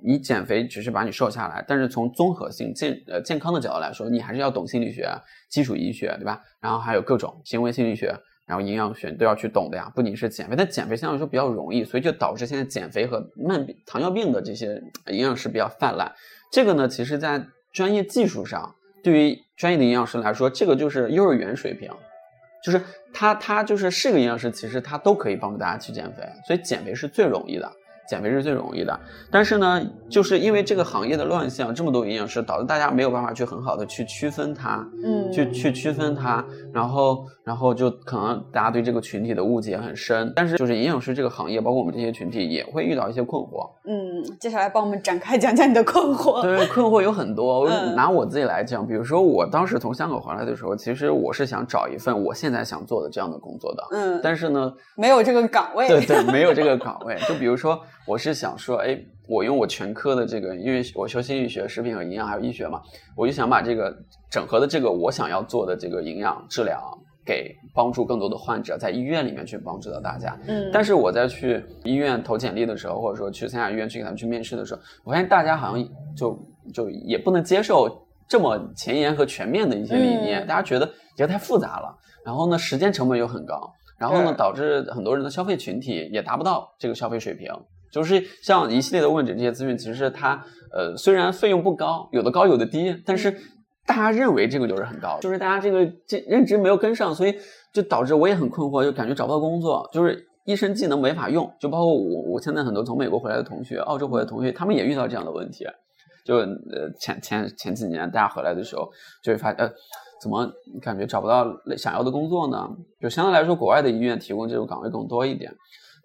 [0.04, 5.08] 你减肥只是把你瘦下来，但是从综合性健呃健康的角度来说，你还是要懂心理学、
[5.48, 6.40] 基础医学，对吧？
[6.60, 8.14] 然后还有各种行为心理学，
[8.46, 9.90] 然后营养学都要去懂的呀。
[9.94, 16.12] 不仅是减肥，但减肥相对来说比较容易，所以就导致现在减肥和慢病、糖尿病的这些营养师比较泛滥。
[16.52, 21.90] 这个呢，其实在专业技术上，对于专业的营养师来说，这个就是幼儿园水平，
[22.62, 22.78] 就是
[23.14, 27.72] 他他就是是个营养师，其实他都可以帮助大家去减肥，所以减肥是最容易的。
[28.08, 28.98] 减肥是最容易的。
[29.30, 40.32] 但是呢，就是因为这个行业的乱象，这么多营养师，导致大家没有办法去很好的去区分它，嗯，去去区分它，然后然后就可能大家对这个群体的误解很深。
[40.34, 43.68] 但是就是营养师这个行业，包括我们这些群体也会遇到一些困惑。
[43.86, 46.42] 嗯，接下来帮我们展开讲讲你的困惑。
[46.42, 47.60] 对，困惑有很多。
[47.60, 53.82] 我拿我自己来讲，比如说我当时从香港回来的时候，其实我是想找一份我现在想做的这样的工作的。
[53.92, 55.88] 嗯，但是呢，没有这个岗位。
[55.88, 57.16] 对对，没有这个岗位。
[57.26, 62.80] 就比如说，我是想说，哎，我用我全科的这个，因为我学心理学、食品和营养还有医学嘛，
[63.14, 63.94] 我就想把这个
[64.30, 66.80] 整合的这个我想要做的这个营养治疗，
[67.22, 70.34] 给帮助更多的患者在医院里面去帮助到大家。
[70.46, 76.38] 嗯，但是我在去医院投简历的时候，或者说去三甲医院去给他们去面试的时候，我发现大家好像就
[76.72, 77.94] 就也不能接受
[78.26, 81.94] 这么前沿和全面的一些理念，嗯大家觉得觉得太复杂了，
[82.24, 87.52] 然后呢，时间成本又很高，然后呢，导致很多人的消费群体也达不到这个消费水平。
[87.90, 93.34] 就是像一系列的问诊这些资讯，其实它呃虽然费用不高，有的高有的低，但是
[93.86, 97.34] 大家认为这个就是很高，就是大家这个这认知没有跟上，所以
[97.72, 105.64] 就导致我也很困惑，就感觉找不到工作，就是医生技能没法用，就包括我我现在很多从美国回来的同学、澳洲回来的同学，他们也遇到这样的问题。
[106.24, 108.86] 就呃前前前几年大家回来的时候，
[109.22, 109.70] 就会发呃
[110.20, 110.46] 怎么
[110.82, 111.46] 感觉找不到
[111.76, 112.68] 想要的工作呢？
[113.00, 115.50] 就相对来说，国外的医院提供这种岗位更多一点。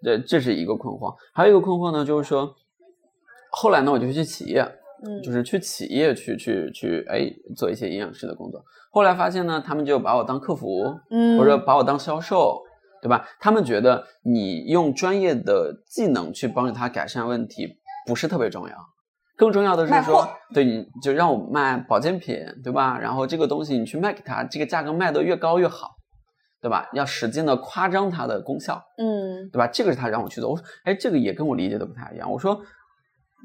[0.02, 2.54] 这这是一个困惑，还有一个困惑呢，就是说
[3.50, 4.60] 后来呢，我就去企业，
[5.04, 8.62] 嗯，就是去企业去去去哎做一些营养师的工作。
[8.90, 12.62] 后来发现呢，他们就把我当客服，嗯，或者把我当销售，
[13.02, 13.26] 对吧？
[13.40, 17.76] 他们觉得你用专业的技能去帮助他改善问题
[18.06, 18.74] 不是特别重要，
[19.36, 22.98] 更重要的是说，对，你就让我卖保健品，对吧？
[22.98, 25.93] 然后这个东西你去卖给他，这个价格卖得越高越好，
[26.64, 26.88] 对吧？
[26.94, 29.66] 要使劲的夸张它的功效，嗯对吧？
[29.66, 30.48] 这个是他让我去做。
[30.48, 32.32] 我说，哎，这个也跟我理解的不太一样。
[32.32, 32.58] 我说，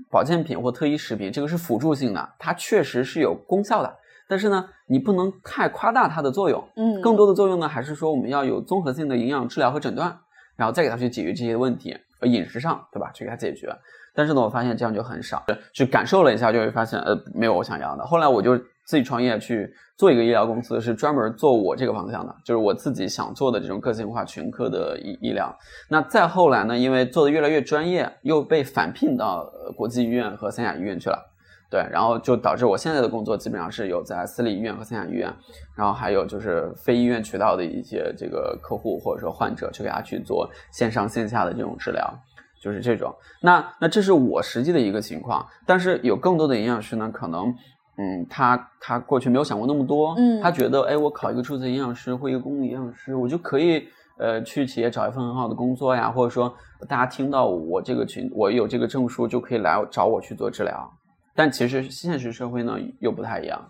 [0.10, 3.94] 保健品或特医食品这个是辅助性的，它确实是有功效的，
[4.30, 6.66] 但是呢，你不能太夸大它的作用。
[6.78, 10.18] 嗯，更多的作用呢，还是说我们要有综合性的营养治疗和诊断，
[10.56, 13.12] 然后再给他去解决这些问题，呃，饮食上，对吧？
[13.12, 13.68] 去给他解决。
[14.16, 18.06] 但是呢，我发现这样就很少，去感受了一下，就会发现，呃，没有我想要的。
[18.06, 18.58] 后来我就
[18.90, 25.56] 自己创业去做一个医疗公司，是专门做我这个方向的，就是我自己想做的这种个性化全科的医医疗。
[25.88, 29.48] 那再后来呢，因为做的越来越专业，又被返聘到
[29.78, 31.24] 国际医院和三甲医院去了。
[31.70, 35.32] 对，然后就导致我现在的工作基本上是有在私立医院和三甲医院，
[35.78, 42.12] 然后还有就是非医院渠道的一些这个客户或者说患者去给他去做线上线下的这种治疗，
[42.60, 43.14] 就是这种。
[43.40, 47.54] 那那这是我实际的一个情况，但是有更多的营养师呢，可能
[48.02, 50.42] 嗯，他他过去没有想过那么多，嗯。
[50.42, 53.86] 他觉得哎，我考一个注册营养师或一个公共营养师，我就可以
[54.18, 56.56] 呃去企业找一份很好的工作呀，或者说
[56.88, 60.90] 大家听到我这个群我有这个证书就可以来找我去做治疗。
[61.36, 63.62] 但其实现实社会呢又不太一样，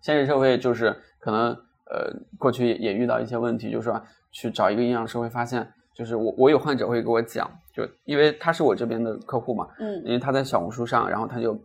[0.00, 1.50] 现实社会就是可能
[1.90, 10.02] 呃过去也遇到一些问题，就是说去找一个营养师会发现，就是我我有患者会给我讲，就因为他是我这边的客户嘛，嗯。
[10.06, 11.58] 因为他在小红书上，然后他就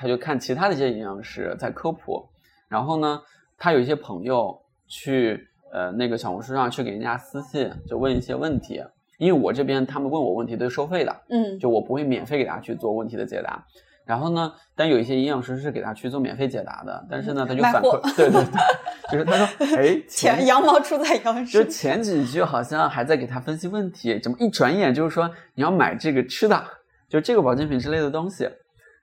[0.00, 2.26] 他就看其他的一些营养师在科普，
[2.68, 3.20] 然后呢，
[3.58, 4.58] 他有一些朋友
[4.88, 8.82] 去呃那个小红书上去给人家私信，就问一些问题，
[9.18, 13.62] 因为我这边他们问我问题都是收费的，嗯就我不会免费给大家去做问题的解答。
[14.06, 21.68] 然后呢，但有一些营养师是给他去做免费解答的，但是呢，他就反馈， 对对对，就是他说，哎， 前钱羊毛出在羊身就身。
[21.68, 26.64] 前几句好像还在给他分析问题，怎么一转眼就是说你要买这个吃的，
[27.08, 28.48] 就这个保健品之类的东西，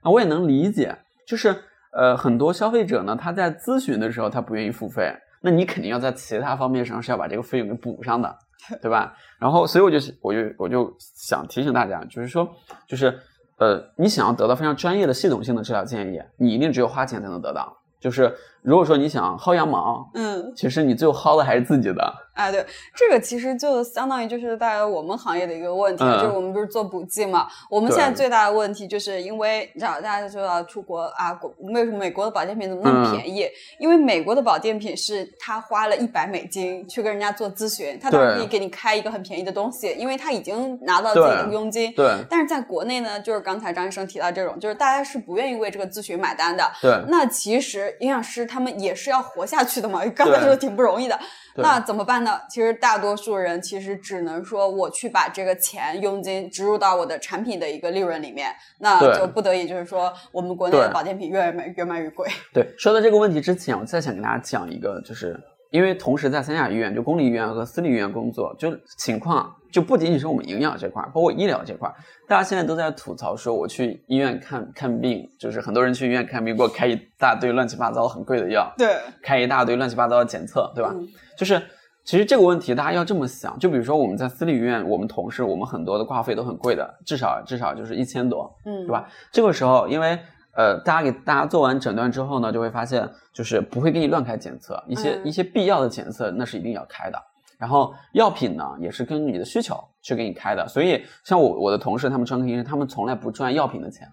[0.10, 1.56] 我也能理解，就是
[1.92, 8.36] 呃很多消费者呢，他在咨询的时候他不愿意付费，那你肯定要在其他方面上是要把这个费用给补上的，
[8.82, 9.14] 对吧？
[9.40, 12.48] 然后所以我就我就我就想提醒大家，就是说
[12.88, 13.20] 就是
[13.58, 18.34] 呃你想要得到非常专业的系统性的治疗建议，你一定只有花钱才能得到，就是
[18.68, 22.14] 如果说你想薅羊毛，嗯，其实你最后薅的还是自己的。
[22.34, 33.48] 哎，对，这个其实就相当于就是大概我们行业的一个问题，嗯就是我们不是做补剂嘛，我们现在最大的问题就是因为你知道大家都知道出国啊，国为什么美国的保健品怎么那么嗯便宜？
[33.80, 41.92] 因为美国的保健品是他花了一百美金去跟人家做咨询，他当然可以给你开一个很便宜的东西，因为他已经拿到自己的佣金。
[41.96, 46.64] 对但是在国内呢，就是刚才张医生提到这种，就是大家是不愿意为这个咨询买单的。
[46.82, 51.20] 对那其实营养师他们也是要活下去的嘛， 刚才说的挺不容易的。
[51.56, 52.40] 那怎么办呢？
[52.50, 62.28] 其实大多数人其实只能说我去把这个钱佣金植入到我的产品的一个利润里面，那就不得已就是说我们国内的保健品越卖越卖越贵。
[62.54, 65.40] 对，说到这个问题之前，我再想给大家讲一个，就是
[65.72, 71.88] 因因为同时在三甲医院，就公立医院和私立医院工作，就情况就不仅仅是我们营养这块，包括医疗这块，
[72.28, 80.92] 大家现在都在吐槽说，我去医院看看病，就是很多人去医院看病，给我开一大堆乱七八糟很贵的药，对，开一大堆乱七八糟的检测，对吧？
[80.96, 81.08] 嗯
[81.38, 81.62] 就是
[82.04, 89.08] 其实这个问题大家要这么想，就比如说我们在私立医院，我们同事，我们很多的挂号费都很贵的，至少至少就是一千多，嗯，对吧？
[89.32, 90.18] 这个时候，因为
[90.56, 97.22] 呃，大家给大家做完诊断之后呢，就会发现，就是不会给你乱开检测，一些、嗯一些必要的检测那是一定要开的。
[97.58, 100.68] 然后药品呢，也是根据你的需求去给你开的。
[100.68, 104.08] 所以，像我我的同事，他们专科医生，他们从来不赚药品的钱，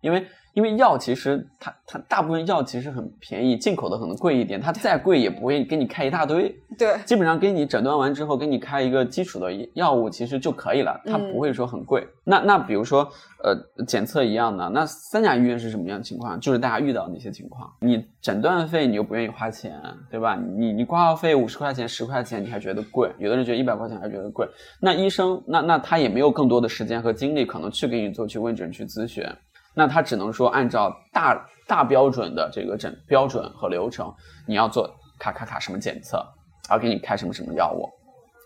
[0.00, 6.52] 因为因为药其实它它大部分药其实很便宜，进口的可能贵一点，它再贵也不会给你开一大堆。
[6.76, 12.06] 对，基本上给你诊断完之后，给你开一个基础的药物，其实就可以了，它嗯不会说很贵。
[12.24, 13.08] 那那比如说，
[13.42, 16.38] 呃，检测一样的，那三甲医院是什么样的情况？
[16.40, 19.80] 就是大家遇到的那些情况，你诊断费你又不愿意花钱，
[20.10, 20.36] 对吧？
[20.56, 24.46] 你你挂号费五十块钱、十块钱，你还觉得贵，有的人觉得一百块钱还觉得贵。
[24.80, 29.24] 那医生，那那他也没有更多的时间和精力，可能去给你做去问诊、去咨询。
[29.78, 34.12] 那他只能说按照大大标准的这个诊标准和流程，
[34.44, 36.16] 你要做卡卡卡什么检测，
[36.68, 37.88] 然后给你开什么什么药物，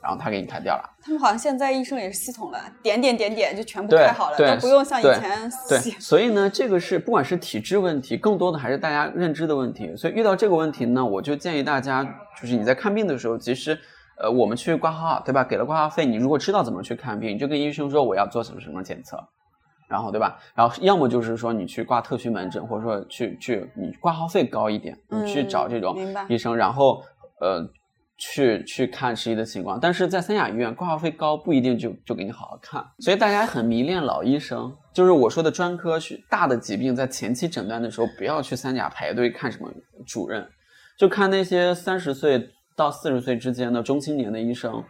[0.03, 0.91] 然后他给你开掉了。
[1.03, 9.97] 他们好像现在医生也是系统了，点点点点就全部开好了，都不用像以前对，写所以呢，这个是不管是体质问题，更多的还是大家认知的问题。
[9.97, 12.05] 所以遇到这个问题呢，我就建议大家，
[12.39, 13.79] 就是你在看病的时候，其实，
[14.23, 15.43] 呃，我们去挂号，对吧？
[15.43, 19.17] 给了挂号费，你如果知道怎么去看病，你就跟医生说我要做什么什么检测，
[19.93, 20.39] 然后对吧？
[20.55, 25.97] 然后要么就是说你去挂特需门诊，或者说去去你挂号费高一点，你去嗯找这种
[26.29, 27.03] 医生，然后
[27.41, 27.65] 呃。
[28.19, 34.73] 去去看实际的情况，但是在三甲医院挂号费高不一定就就给你好好看，所以大家很迷恋老医生。
[34.93, 39.69] 就是我说的专科去大的疾病，在前期诊断的时候，不要去三甲排队看什么
[40.07, 40.47] 主任，
[40.97, 44.85] 就看那些三十岁到四十岁之间的中青年的医生，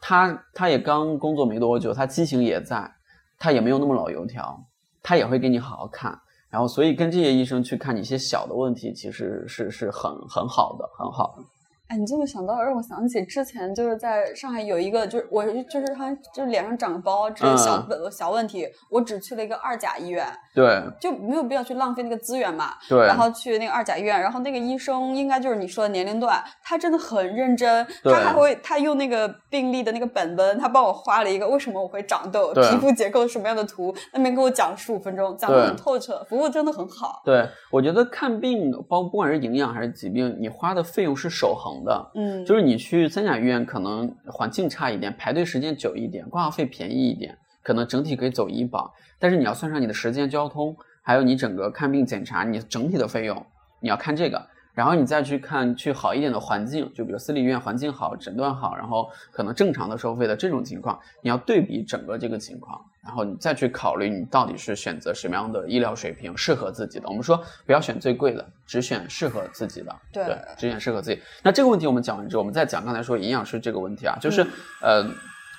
[0.00, 2.90] 他他也刚工作没多久，他激情也在，
[3.38, 4.64] 他也没有那么老油条，
[5.02, 6.20] 他也会给你好好看。
[6.50, 11.44] 然后，所以跟这些医生去看一些小的问题，其实是是很很好的，很好的。
[11.88, 22.74] 哎，你这么想到，让我想起之前就是在上海有一个，就是我就是好像就是脸上长个包这些小嗯、小问题，我只去了一个二甲医院，对就没有必要去浪费那个资源嘛。
[22.90, 37.22] 对，然后去那个二甲医院，然后那个医生应该就是你说的年龄段，他真的很认真，对他还会他用那个病历的那个本本，他帮我画了一个为什么我会长痘，皮肤结构什么样的图，那边给我讲十五分钟，讲的很透彻，服务真的很好。
[37.24, 42.10] 对，我觉得看病，包不管是营养还是疾病，你花的费用是守恒的。
[42.14, 48.92] 嗯，就是你去三甲医院，可能环境差一点，排队时间久一点，挂号费便宜一点，可能整体可以走医保。
[49.18, 53.46] 但是你要算上你的时间、交通，还有你整个看病检查，你整体的费用，
[53.80, 54.46] 你要看这个。
[54.74, 67.08] 然后你再去看去好一点的环境，就比如私立医院环境好、诊断好，然后可能正常的收费的这种情况，你要对比整个这个情况，然后你再去考虑你到底是选择什么样的医疗水平适合自己的。
[67.08, 69.94] 我们说不要选最贵的，只选适合自己的。
[70.12, 71.22] 对对，只选适合自己。
[71.42, 74.42] 那这个问题我们讲完之后，我们再讲刚才说营养师这个问题啊，就是、
[74.82, 75.08] 呃，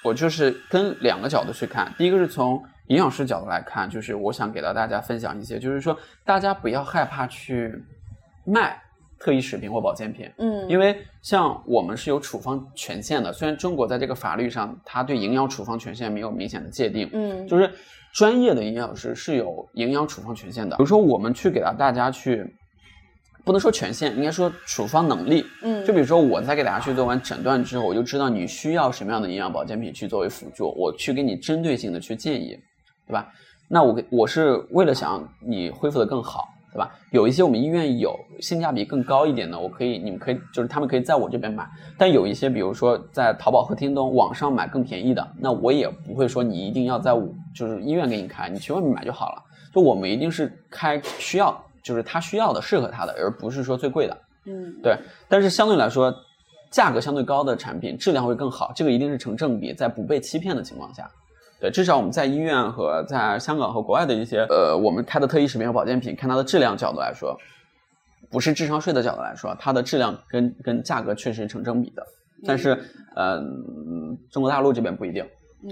[0.03, 7.83] 我就是跟两个角度去看，第一个是从营养师角度来看，就是我想给到大家分享一些，就是说大家不要害怕去
[8.45, 8.81] 卖
[9.19, 10.31] 特异食品或保健品。
[10.37, 17.69] 嗯，因为像我们是有处方权限的，虽然中国在这个法律上，它对营养处方权限没有明显的界定，嗯就是
[18.13, 20.77] 专业的营养师是有营养处方权限的。
[20.77, 22.43] 比如说，我们去给到大家去，
[23.43, 25.45] 不能说权限，应该说处方能力。
[25.61, 32.57] 嗯，就比如说，我在给大家去做完诊断之后，我就知道你需要什么样的营养保健品去作为辅助，我去给你针对性的去建议，
[33.05, 33.27] 对吧？
[33.67, 36.91] 那我给我是为了想你恢复的更好，对吧？
[37.11, 41.67] 有一些我们医院有性价比更高一点的，我可以你们可以就是他们可以在我这边买，
[41.97, 49.43] 但有一些比如说在淘宝和京东网上买更便宜的，那我也不会说你一定要在我就是医院给你开，你去外面买就好了。
[49.73, 54.17] 就我们一定是开需要就是他需要的适合他的，而不是说最贵的。
[54.45, 54.97] 嗯对，
[55.27, 56.13] 但是相对来说，
[56.71, 61.09] 价格相对高的产品质量会更好，这个一定是成正比，在不被欺骗的情况下。
[61.59, 67.37] 对，至少我们在医院和在香港和国外的一些呃，我们开的特异食品和保健品，看它的质量角度来说，
[68.29, 72.03] 不是智商税的角度来说，它的质量跟跟价格确实成正比的。
[72.45, 72.69] 但是，
[73.15, 75.25] 呃，嗯中国大陆这边不一定。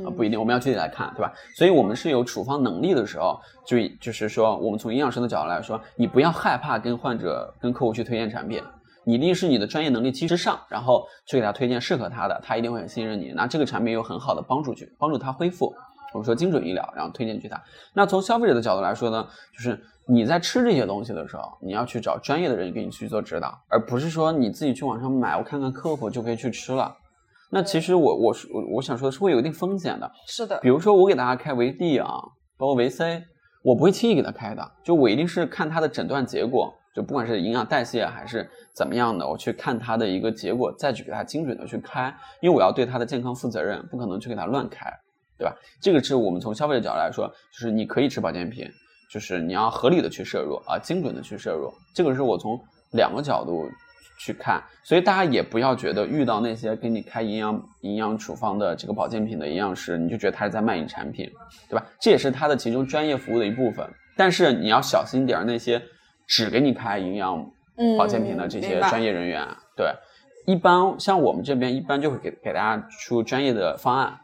[0.05, 1.31] 啊，不一定，我们要具体来看，对吧？
[1.55, 8.61] 所以我们是有处方能力的时候，就就是说，我们从营养师的角度来说，你不要害怕跟患者、跟客户去推荐产品，
[9.07, 15.73] 你一定是你的专业能力基之上，然后去给他推荐适合他的，他一定会很信任你，拿这个产品有很好的帮助去帮助他恢复。
[16.13, 17.57] 我们说精准医疗，然后推荐去他。
[17.93, 19.79] 那从消费者的角度来说呢，就是
[20.09, 26.93] 你在吃这些东西的时候，你要去找专业的人给你去做指导，而不是说你自己去网上买，我看看科普就可以去吃了。
[27.49, 30.11] 那其实我我我我想说的是会有一定风险的。
[30.27, 32.09] 是的，比如说我给大家开维 D 啊，
[32.57, 33.23] 包括维 C，
[33.63, 44.91] 我不会轻易给他开的，就我一定是看他的诊断结果，就不管是营养代谢还是怎么样的，我去看他的一个结果，再去给他精准的去开，因为我要对他的健康负责任，不可能去给他乱开，
[45.37, 45.55] 对吧？
[45.79, 48.67] 这个是我们从消费者角度来说，就是你可以吃保健品，
[49.11, 52.59] 就是你要合理的去摄入啊，精准的去摄入，这个是我从
[52.93, 53.69] 两个角度。
[54.19, 61.29] 去看，所以大家也不要觉得遇到那些给你开营养营养处方的这个保健品的营养师，你就觉得他是在卖你产品，
[61.69, 61.85] 对吧？
[62.01, 63.87] 这也是他的其中专业服务的一部分。
[64.15, 65.79] 但是你要小心点儿，那些
[66.27, 67.49] 只给你开营养
[67.97, 69.91] 保健品的这些专业人员，对，
[70.45, 74.19] 一般像我们这边一般就会给给大家出专业的方案，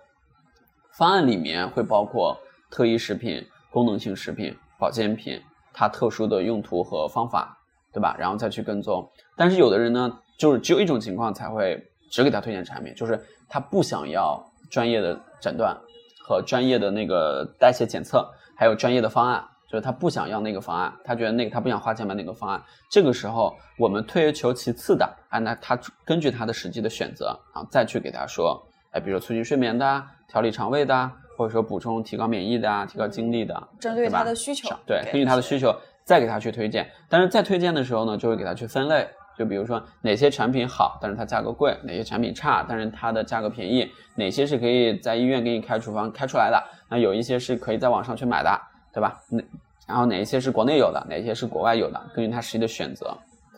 [0.92, 2.38] 方案里面会包括
[2.70, 5.42] 特异食品、功能性食品、保健品，
[5.74, 7.58] 它特殊的用途和方法。
[7.94, 8.16] 对吧？
[8.18, 11.80] 然后再去跟踪，但是有的人呢，就是只有一种情况才会
[12.10, 15.80] 只给他推荐产品，就是他不想要专业的诊断
[16.26, 18.28] 和专业的那个代谢检测，
[18.58, 22.62] 还有专业的方案，就是他不想要那个方案，他觉得那个他不想花钱买那个方案。
[22.92, 35.76] 这个时候，我们退而求其次的，啊，那他根据他的实际的选择，然后再去给他说，哎，比如说促进睡眠的、调理肠胃的，或者说补充提高免疫的、提高精力的，针对他的需求，对，根据他的需求。
[36.06, 48.62] 再给他去推荐，但是在推荐的时候呢，就会给他去分类，就比如说哪些产品好，但是它价格贵；哪些产品差，但是它的价格便宜；哪些是可以在医院给你开处方开出来的，那有一些是可以在网上去买的，
[48.94, 49.18] 对吧？
[49.30, 49.42] 那
[49.88, 53.16] 然后哪一些是国内有的，哪一些是国外有的，根据他实际的选择，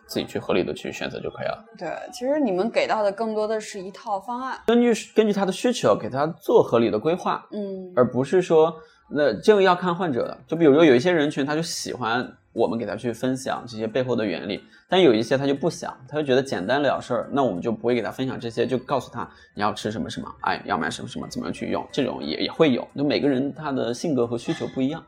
[0.07, 1.65] 自己去合理的去选择就可以了。
[1.77, 8.73] 对，其实你们给到的更多的是一套方案，根据根据他的需求给他做合理的规划，嗯，而不是说。
[9.07, 14.59] 那这个要看患者的，就比如说有一些人群，他就喜欢我们给他去分享这些背后的原理，
[14.89, 25.03] 但有一些他就不想，他就觉得简单了事儿，那我们就不会给他分享这些，就告诉他你要吃什么什么，哎，要买什么什么，怎么样去用，这种也也会有，就每个人他的性格和需求不一样。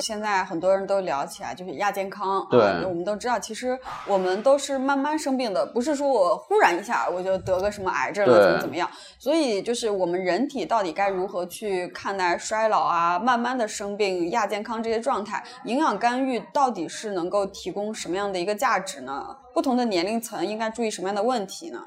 [0.00, 2.46] 现在很多人都聊起来，就是亚健康。
[2.50, 8.88] 对，我们都知道，其实我们都是慢慢生病的，不是说我忽然一下我就得个什么癌症了，怎么怎么样。
[9.18, 15.42] 所以，就是我们人体到底该如何去看待衰老啊、慢慢的生病、亚健康这些状态？
[15.64, 19.24] 营养干预到底是能够提供什么样的一个价值呢？
[19.52, 21.80] 不同的年龄层应该注意什么样的问题呢？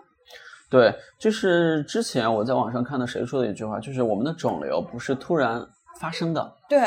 [0.70, 5.66] 对，就是之前我在网上看到谁说的一句话，就是我们的肿瘤不是突然。
[6.00, 6.80] 发生的对，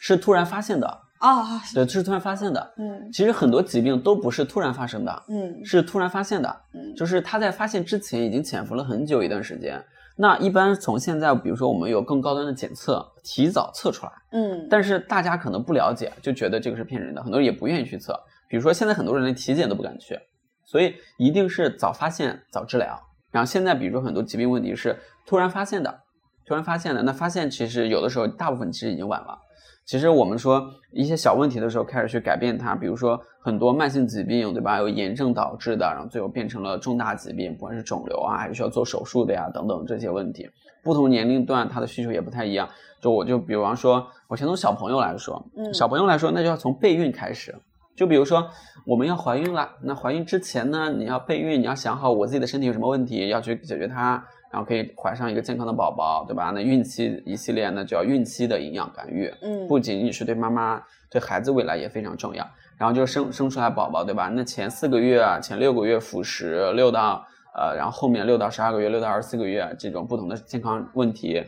[0.00, 0.86] 是突然发现的
[1.18, 2.74] 啊，对，是突然发现的。
[2.76, 6.60] 嗯，其实很多疾病都不是突然发生的，嗯，是突然发现的。
[6.72, 9.84] 嗯，就是它在发现之前已经潜伏了很久一段时间。
[10.16, 14.12] 那一般从现在，比如说我们有更高端的检测，提早测出来。
[14.32, 18.18] 嗯，但是大家可能不了解，就觉得这个是骗人的，很多人也不愿意去测。
[18.48, 20.18] 比如说现在很多人连体检都不敢去，
[20.64, 23.00] 所以一定是早发现早治疗。
[23.30, 24.96] 然后现在比如说很多疾病问题是
[25.26, 26.00] 突然发现的。
[26.48, 29.38] 突然发现了，那发现其实有的时候大部分其实已经晚了。
[29.84, 34.78] 其实我们说一些小问题的时候，开始去改变它，比如说很多慢性疾病，对吧？
[34.78, 40.48] 有炎症导致的，然后最后变成了重大疾病，不管是肿瘤啊，还是需要做手术的呀，等等这些问题。
[40.82, 42.66] 不同年龄段它的需求也不太一样。
[43.00, 47.54] 就我就比方说，我先从小朋友来说，嗯，小朋友来说，那就要从备孕开始。
[47.94, 48.46] 就比如说
[48.86, 54.24] 我们要怀孕了，那怀孕之前呢，你要备孕，你要想好我自己的身体有什么问题，要去解决它。
[54.50, 56.50] 然后可以怀上一个健康的宝宝，对吧？
[56.54, 62.48] 那孕期一系列呢，就要孕期的营养干预，嗯，不仅仅是对妈妈，对孩子未来也非常重要。
[62.78, 64.30] 然后就生生出来宝宝，对吧？
[64.32, 71.44] 那前四个月啊，前六个月辅食，六到呃，然后后面六到十二个月，六到二十四个月这种不同的健康问题，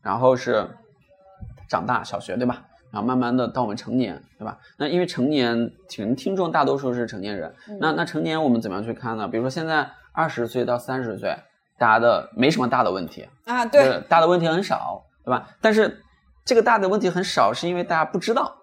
[0.00, 0.64] 然后是
[1.68, 2.62] 长大小学，对吧？
[2.92, 4.56] 然后慢慢的到我们成年，对吧？
[4.76, 9.26] 那因为成年听听众大多数是成年人，那那成年我们怎么样去看呢？
[9.26, 11.34] 比如说现在二十岁到三十岁。
[11.78, 15.48] 大家的没什么大的问题啊，对，大的问题很少，对吧？
[15.60, 16.02] 但是
[16.44, 18.56] 这个大的问题很少，是因为大家不知道，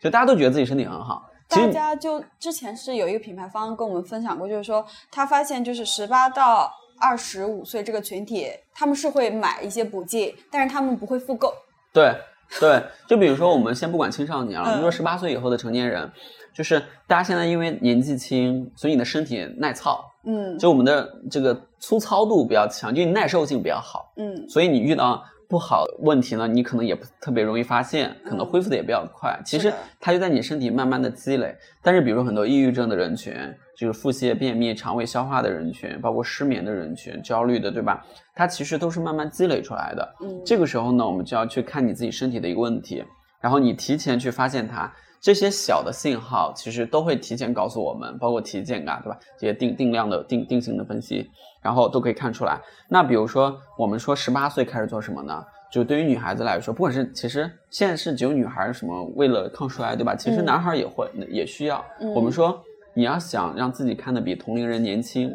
[0.00, 1.26] 就大家都觉得自己身体很好。
[1.48, 11.52] 大家就之前是有一个品牌方跟我们分享过，就是说他发现就是十八到二十五岁这个群体，他们是会买一些补剂，但是他们不会复购。
[11.92, 12.14] 对
[12.60, 16.08] 对，就比如说我们先不管青少年了，你说十八岁以后的成年人，
[16.54, 16.78] 就是
[17.08, 20.04] 大家现在因为年纪轻，所以你的身体耐操。
[20.24, 29.36] 嗯，就我们的这个粗糙度比较强，就你耐受性比较好，嗯，所以你遇到不好问题呢，你可能也不特别容易发现，可能恢复的也比较快。
[29.44, 31.56] 其实它就在你身体慢慢的积累。
[31.82, 33.34] 但是比如很多抑郁症的人群，
[33.76, 38.04] 就是腹泻、便秘、肠胃消化的人群，包括失眠的人群、焦虑的，对吧？
[38.34, 40.16] 它其实都是慢慢积累出来的。
[40.20, 43.02] 嗯，这个时候呢，我们就要去看你自己身体的一个问题，
[43.40, 44.92] 然后你提前去发现它。
[45.20, 49.18] 这些小的信号其实都会提前告诉我们，包括体检啊，对吧？
[49.38, 52.58] 这些定定量的定定性的分析，然后都可以看出来。
[52.88, 55.44] 那比如说，我们说十八岁开始做什么呢？
[55.70, 60.16] 就对于女孩子来说，不管是其实现在是只有女孩什么为了抗衰，对吧？
[60.16, 61.84] 其实男孩也会也需要。
[62.14, 62.60] 我们说
[62.94, 65.32] 你要想让自己看的比同龄人年轻，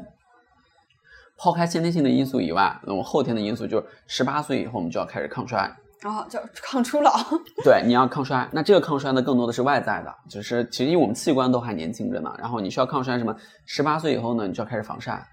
[1.37, 5.71] 抛开先天性的因素以外，那么后天的因素就是十八岁以后我们就要开始抗衰。
[6.01, 7.11] 然后叫抗初老，
[7.63, 8.47] 对，你要抗衰。
[8.51, 12.31] 那这个抗衰呢，更多的是外在的，就是其实因为我们器官都还年轻着呢。
[12.37, 13.35] 然后你需要抗衰什么？
[13.65, 15.25] 十八岁以后呢，你就要开始防晒，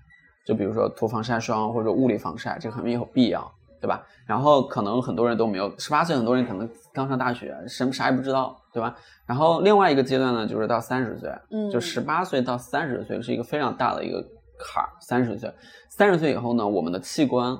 [0.47, 4.03] 就比如说涂防晒霜或者物理防晒，这个很有必要，对吧？
[4.27, 8.97] 然后可能很多人都没有十八岁，很多人可能刚上大学，什么啥也不知道，对吧？
[9.27, 14.25] 然后另外一个阶段呢，就是到三十岁，嗯，就十八岁到三十岁是一个非常大的一个
[14.59, 14.89] 坎儿。
[15.01, 15.53] 三十岁，
[15.91, 17.59] 三十岁以后呢，我们的器官。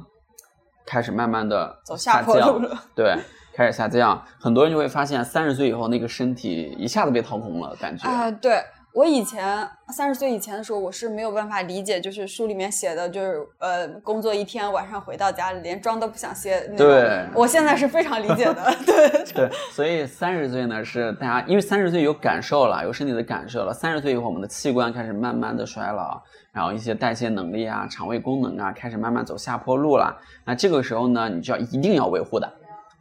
[0.87, 2.61] 开始慢慢的走下降，
[2.95, 3.17] 对，
[3.55, 8.09] 开始下降，很多人就会发现三十岁以后那个身体一下子被掏空了，感觉。
[8.09, 8.63] 啊，对
[8.95, 26.21] 我以前三十岁以前的时候，我是没有办法理解，就是书里面写的，就是呃，工作一天，晚上回到家里连妆都不想卸，对，我现在是非常理解的， 对对，所以三十岁呢是大家因为三十岁有感受了，有身体的感受了，三十岁以后我们的器官开始慢慢的衰老。
[26.53, 30.15] 然后一些代谢能力啊、肠胃功能啊，开始慢慢走下坡路了。
[30.45, 32.47] 那这个时候呢，你就要一定要维护的，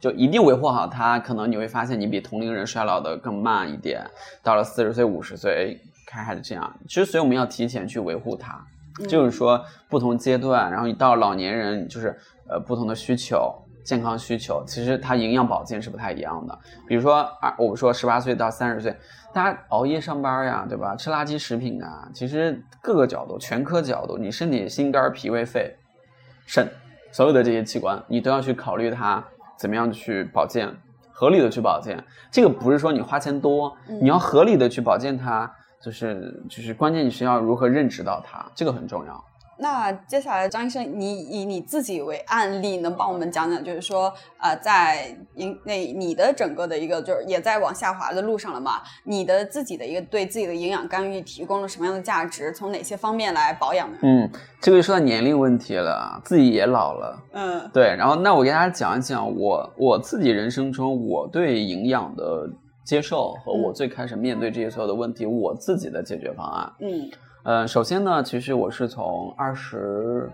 [0.02, 1.18] 就一定维护好它。
[1.18, 4.04] 可能你会发现，你比同龄人衰老的更慢一点。
[4.42, 6.70] 到了四十岁、五十岁，开始这样。
[6.86, 8.62] 其实，所以我们要提前去维护它。
[9.08, 12.14] 就是说，不同阶段，然后你到老年人，就是
[12.46, 13.50] 呃不同的需求、
[13.82, 16.58] 健康需求，其实它营养保健是不太一样的。
[16.86, 18.94] 比如说，二我们说十八岁到三十岁。
[19.32, 20.94] 大家熬夜上班呀，对吧？
[20.94, 25.74] 吃垃圾食品啊，其实各个角度、全科角度，你身体心肝脾胃肺
[26.44, 26.68] 肾
[27.10, 29.24] 所有的这些器官，你都要去考虑它
[29.56, 30.68] 怎么样去保健，
[31.10, 32.02] 合理的去保健。
[32.30, 35.50] 这个不是说你花钱多，你要合理的去保健它，
[35.80, 39.24] 就是就是关键你是要如何认知到它，这个很重要。
[39.62, 48.82] 那接下来，张医生，你以你自己为案例，能帮我们讲讲，就是说，呃，在营那你的整个的一个，就是也在往下滑的路上了嘛？
[49.04, 52.52] 你的自己的一个对自己的营养干预提供了什么样的价值？
[52.52, 53.98] 从哪些方面来保养呢？
[54.02, 54.28] 嗯，
[54.60, 57.94] 这个就说到年龄问题了，自己也老了，嗯，对。
[57.96, 62.50] 然后，那我给大家讲一讲我我自己人生中我对营养的
[62.84, 67.08] 接受和我最开始面对这些所有的问题，我自己的解决方案，嗯。
[67.44, 70.30] 呃，首先呢，其实我是从二十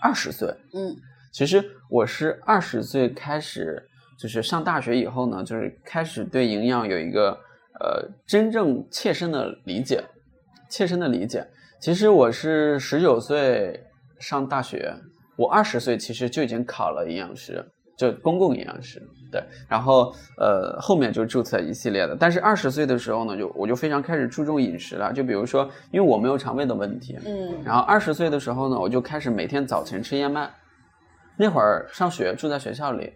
[0.00, 0.94] 二十岁，嗯，
[1.32, 3.82] 其实我是二十岁开始，
[4.16, 7.30] 就是上大学以后呢，就是开始对营养有一个
[7.80, 10.04] 呃真正切身的理解，
[10.68, 11.44] 切身的理解。
[11.80, 13.84] 其实我是十九岁
[14.20, 14.94] 上大学，
[15.36, 17.64] 我二十岁其实就已经考了营养师。
[17.96, 19.02] 就公共营养师，
[19.36, 30.50] 对，然后呃后面就注册一系列的，但是二十岁的时候呢，就我就非常开始注重饮食了，就比如说，因为我没有肠胃的问题，嗯，然后二十岁的时候呢，我就开始每天早晨吃燕麦，
[31.36, 33.12] 那会儿上学住在学校里，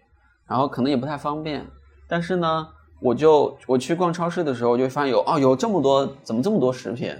[0.47, 1.65] 然后可能也不太方便，
[2.07, 2.67] 但是呢，
[3.01, 7.15] 我就我去逛超市的时候，就发现有哦有这么多，怎么这么多食品。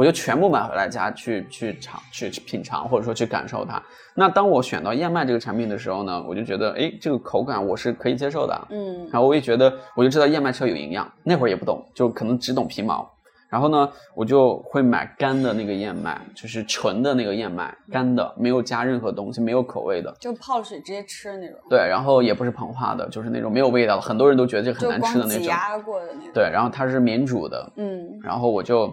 [0.00, 3.82] 我就全部买回来家去去尝去品尝或者说去感受它。
[4.14, 8.68] 那当我选到燕麦这个产品的时候呢，我就觉得哎，这个口感我是可以接受的。
[8.70, 11.06] 嗯，然后我也觉得我就知道燕麦车有营养。
[11.22, 13.06] 那会儿也不懂，就可能只懂皮毛。
[13.50, 21.58] 然后呢，我就会买干的那个燕麦，就是纯的那个燕麦，干的，没有加任何东西，没有口味的，就泡水直接吃那种。
[21.68, 25.42] 对，然后也不是膨化的，就是那种没有味道的，很多人都觉得这很难吃的那种。
[25.42, 26.30] 挤压过的那种。
[26.32, 27.70] 对，然后它是免煮的。
[27.76, 28.90] 嗯，然后我就。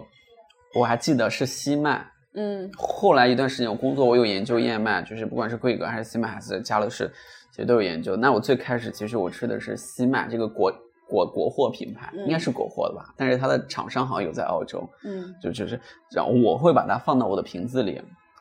[0.78, 7.10] 我还记得是西麦，嗯，后来一段时间我工作，我有研究燕麦，就是不管是桂格还是西麦还是加乐氏，
[7.50, 8.16] 其实都有研究。
[8.16, 10.72] 那我最开始其实我吃的是西麦这个国
[11.08, 13.12] 国国货品牌，应该是国货的吧？
[13.16, 15.80] 但是它的厂商好像有在澳洲，嗯，就就是
[16.14, 18.00] 然后我会把它放到我的瓶子里，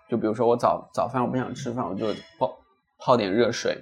[0.09, 2.07] 就比如说我早早饭我不想吃饭，我就
[2.37, 2.57] 泡
[2.99, 3.77] 泡点热水，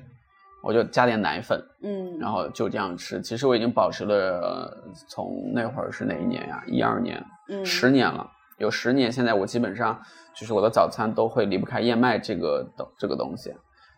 [0.63, 3.19] 我就加点奶粉，嗯，然后就这样吃。
[3.21, 4.77] 其实我已经保持了
[5.09, 6.63] 从那会儿是哪一年呀？
[6.67, 8.31] 一二年，嗯，十年了。
[8.57, 9.99] 有十年，现在我基本上
[10.33, 13.53] 就是我的早餐都会离不开燕麦这个东这个东西，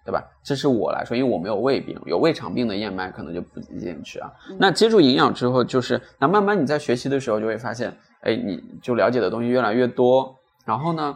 [0.05, 0.23] 对吧？
[0.43, 4.31] 这是我来说，因为我没有胃病，有胃肠病的燕麦可能就不建议吃啊。
[4.59, 10.35] 那接触营养之后，就是那慢慢你在学习的时候就会发现，哎，你就了解的东西越来越多。
[10.65, 11.15] 然后呢，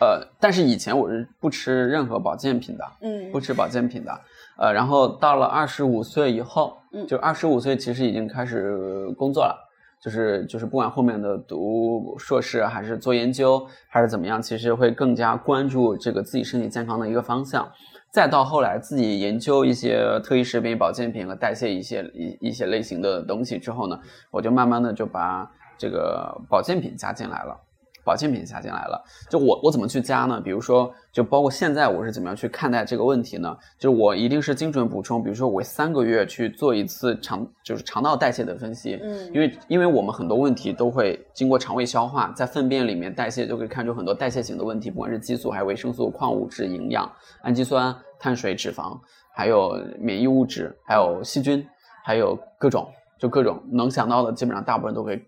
[0.00, 4.20] 呃，但是以前我是不吃任何保健品的，嗯，不吃保健品的。
[4.58, 9.67] 呃，然后到了二十五岁以后，嗯就二十五岁其实已经开始工作了，
[10.02, 17.68] 就是就是不管后面的读硕士还是做研究还是怎么样，其实会更加关注这个自己身体健康的一个方向。
[18.10, 23.98] 再到后来自己研究一些特异食品、保健品和代谢一些一一些类型的东西之后呢，
[24.30, 25.46] 我就慢慢的就把
[25.76, 27.67] 这个保健品加进来了。
[28.08, 30.40] 保健品加进来了，就我我怎么去加呢？
[30.40, 33.54] 比如说，就包括现在我是怎么样去看待这个问题呢？
[33.78, 48.98] 就是我一定是精准补充，比如说我三个月去做一次肠就是肠道代谢的分析，嗯因为因为我们很多问题都会经过肠胃消化，在粪便里面代谢就可以看出很多代谢型的问题，不管是激素、还是维生素、矿物质、营养、氨基酸、碳水、脂肪，
[49.34, 51.62] 还有免疫物质，还有细菌，
[52.02, 52.88] 还有各种
[53.18, 55.20] 就各种能想到的，基本上大部分都可以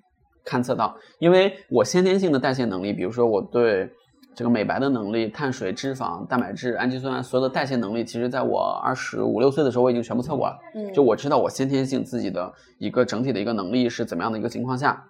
[0.45, 0.97] 勘测到。
[1.19, 3.91] 因为我先天性的代谢能力，比如说我对
[4.35, 10.57] 这个美白的能力、碳水、脂肪、蛋白质、氨基酸所有的代谢能力，其实在我二十五六岁的时候，我已经全部测过了。
[10.75, 15.05] 嗯，就我知道我先天性自己的一个整体的一个能力是怎么样的一个情况下，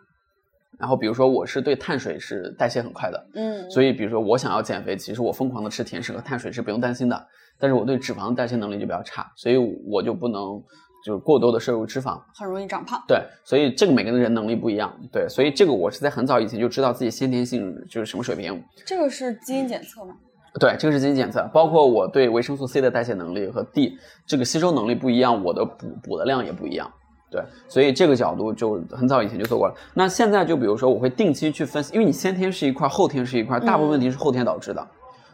[0.79, 7.27] 然后比如说我是对碳水是代谢很快的，嗯，所以比如说我想要减肥，其实我疯狂的吃甜食和碳水是不用担心的，
[7.59, 10.61] 但是我对脂肪的代谢能力就比较差，所以我就不能
[11.05, 12.21] 就是过多的摄入脂肪。
[12.35, 13.03] 很容易长胖。
[13.07, 20.15] 对，所以这个每个人能力不一样，对，所以这个我是在很早以前就知道自己先天性就是什么水平，这个是基因检测吗？
[20.59, 23.97] 对，这个是基因检测，包括我对维生素 C 的代谢能力和 D
[24.27, 26.91] 这个吸收能力不一样，我的补补的量也不一样。
[27.31, 29.75] 对，所以这个角度就很早以前就做过了。
[29.95, 34.85] 那现在就比如说，我会定期去分析，因为你先天是一块，后天是一块，大部分问题是后天导致的。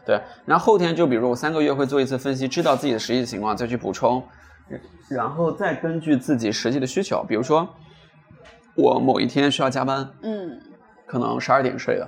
[0.05, 4.23] 对，然后后天就比如说我三个月会做一次分析，知道自己的实际情况，再去补充，
[5.09, 7.67] 然后再根据自己实际的需求，比如说
[8.75, 10.59] 我某一天需要加班，嗯
[11.05, 12.07] 可能十二点睡的，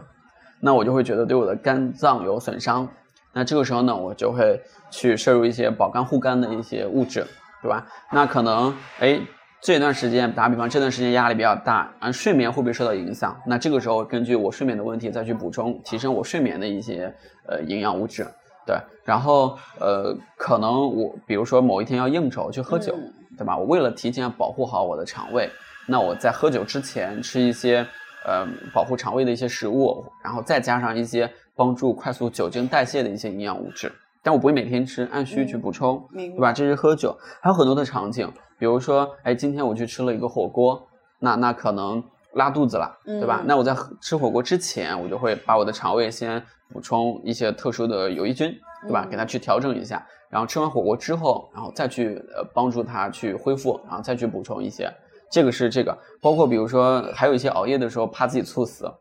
[0.60, 2.88] 那我就会觉得对我的肝脏有损伤。
[3.32, 7.26] 那这个时候呢，我就会去摄入一些保肝护肝的一些物质，
[7.62, 7.88] 对吧？
[8.12, 9.22] 那可能哎
[9.62, 13.40] 这段时间，打比方这段时间压力比较大，啊，睡眠会不会受到影响？
[13.46, 17.14] 那这个时候根据我睡眠的问题再去补充，提升我睡眠的一些
[17.48, 18.26] 呃营养物质，
[18.70, 18.80] 对。
[19.04, 23.58] 然后呃，可能我比如说某一天要应酬去喝酒，嗯对吧？
[23.58, 25.50] 我为了提前保护好我的肠胃，
[25.88, 27.84] 那我在喝酒之前吃一些
[28.28, 33.92] 呃保护肠胃的一些食物，然后再加上一些帮助快速酒精代谢的一些营养物质。
[34.22, 36.52] 但我不会每天吃，按需去补充，对吧？
[36.54, 40.86] 这是喝酒，还有很多的场景，比如说，哎，今天我去吃了一个火锅，
[41.20, 42.04] 那那可能
[42.34, 43.40] 拉肚子了，对吧？
[43.42, 48.54] 嗯那我在喝吃火锅之前，我就会把我的肠胃先补充一些特殊的有益菌，
[48.84, 49.04] 对吧？
[49.06, 54.92] 嗯给它去调整一下，然后吃完火锅之后，然后再去呃帮助它去恢复，然后再去补充一些。
[55.32, 58.92] 这个是这个，包括比如说还有一些熬夜的时候怕自己猝死，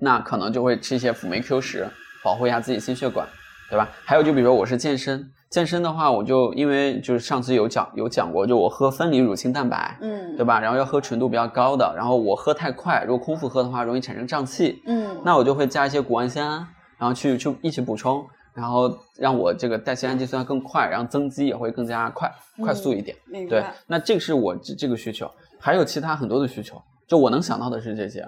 [0.00, 1.86] 那可能就会吃一些辅酶 Q 十，
[2.24, 3.26] 保护一下自己心血管，
[3.70, 3.88] 对吧？
[4.04, 10.58] 还有就比如说我是健身，健身的话，我就因为就是上次有讲有讲过，就我喝分离乳清蛋白，嗯，对吧？
[10.58, 16.64] 然后要喝纯度比较高的，然后我喝太快，如果空腹喝的话，容易产生胀气，嗯，那我就会加一些谷氨酰胺，
[16.96, 18.24] 然后去去一起补充，
[18.54, 23.16] 然后让我这个代谢氨基酸更快，然后增肌也会更加快快速一点。
[23.48, 28.20] 对。，那这个是我这这个需求，还有其他很多的需求，就我能想到的是这些。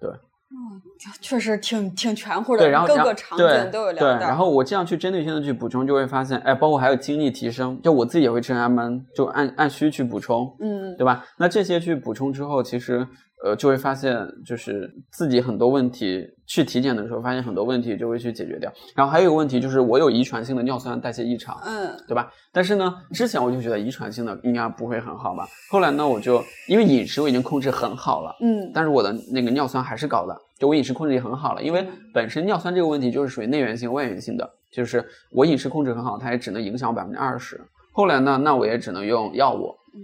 [0.00, 0.80] 对，嗯
[1.20, 4.20] 确实挺挺全乎的，对，然后各个场景都有对，聊到。
[4.20, 11.22] 然后我这样去针对性的去补充，就会发现，哎，包括还有精力提升，就我自己也会吃按班，就按按需去补充，嗯对吧？
[11.36, 13.06] 那这些去补充之后，其实
[13.44, 18.72] 呃就会发现，就是自己很多问题去体检的时候，发现很多问题就会去解决掉。
[18.94, 22.30] 然后还有一个问题就是，我有遗传性的尿酸代谢异常，嗯对吧？
[22.52, 25.46] 但是呢，之前我就觉得遗传性的应该不会很好吧。
[25.70, 37.60] 后来呢，我就因为饮食我已经控制很好了，嗯但是我的那个尿酸还是高的，就我饮食控制也很好了，因为嗯本身尿酸这个问题就是属于内源性、外源性的，就是我饮食控制很好，它也只能影响我百分之二十。
[37.92, 40.00] 后来呢，那我也只能用药物，嗯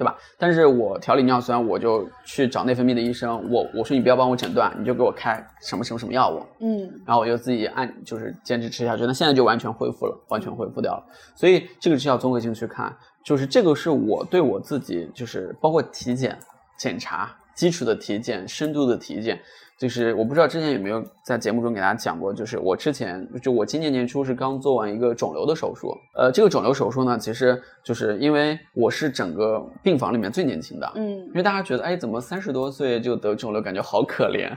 [0.00, 0.16] 对吧？
[0.38, 11.04] 但是我调理尿酸，我就去找内分泌的医生，我我说你不要帮我诊断，你就给我开什么什么什么药物，嗯然后我就自己按就是坚持吃下去，那现在就完全恢复了，完全恢复掉了。
[11.34, 16.38] 所以这个是要综合性去看，就是这个是我对我自己，就是包括体检、
[16.78, 19.38] 检查、基础的体检、深度的体检，
[19.80, 34.54] 就是我不知道之前有没有在节目中给大家讲过，就是我之前就我今年年初是刚做完一个肿瘤的手术，呃，这个肿瘤手术呢，其实就是因为我是整个病房里面最年轻的，嗯因为大家觉得，哎，怎么三十多岁就得肿瘤，感觉好可怜，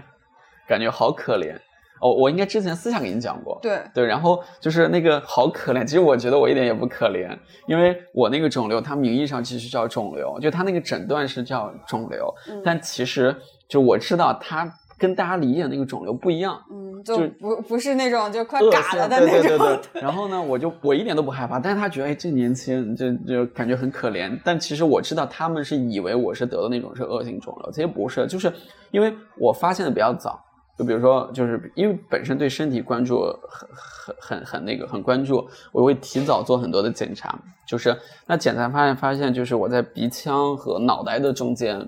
[0.68, 1.56] 感觉好可怜。
[2.02, 7.30] 哦，我应该之前私下给你讲过，对，对，然后就是那个好可怜，其实我觉得我一点也不可怜，
[7.66, 13.34] 因为我那个肿瘤，它名义上其实叫肿瘤，就它那个诊断是叫肿瘤，嗯但其实
[13.70, 14.66] 就我知道它
[15.04, 19.42] 跟大家理解的那个肿瘤不一样，嗯就就不不是那种就快嘎了的那种。
[19.50, 20.02] 对对对。
[20.02, 24.40] 然后呢，我就我一点都不害怕，但是他觉得哎这年轻，就就感觉很可怜。
[24.46, 28.50] 但其实我知道他们是以为我是得的那种是恶性肿瘤，其实不是，就是
[28.92, 30.42] 因为我发现的比较早。
[30.76, 37.38] 就比如说，就是因为本身对身体关注很很很很那个很关注，我会提早做很多的检查。
[37.68, 37.96] 就是
[38.26, 41.80] 那检查发现发现，就是我在鼻腔和脑袋的中间，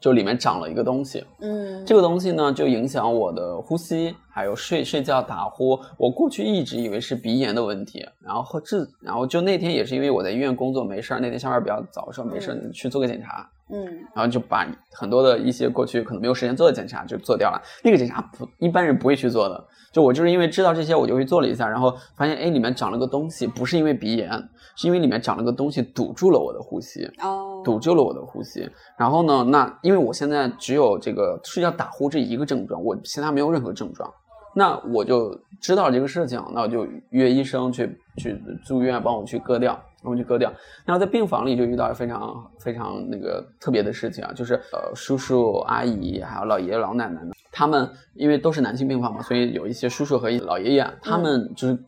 [0.00, 1.24] 就里面长了一个东西。
[1.40, 5.78] 嗯，这个东西呢，就影响我的呼吸，还有睡睡觉打呼。
[5.98, 17.62] 我过去一直以为是鼻炎的问题，然后这，然后就那天也是因为我在医院工作没事儿，那天下班比较早，说没事儿你去做个检查，嗯然后就把很多的一些过去可能没有时间做的检查就做掉了。
[17.84, 24.30] 那个检查不一般人不会去做的，就我就是因为知道这些，我就去做了一下，然后发现哎里面长了个东西，不是因为鼻炎，
[24.76, 27.04] 是因为里面长了个东西堵住了我的呼吸。
[27.22, 28.68] 哦，堵住了我的呼吸。
[28.98, 34.12] 然后呢，那因为我现在只有这个睡觉打呼这一个症状，我其他没有任何症状。
[34.52, 40.52] 那我就知道这个事情，那我就约医生去去住院帮我去割掉，帮我去割掉。
[40.84, 51.78] 然后在病房里就遇到非常非常那个特别的事情啊，就是呃叔叔阿姨还有老爷爷老奶奶们，他们因为都是男性病房嘛，所以有一些叔叔和老爷爷，他们就是、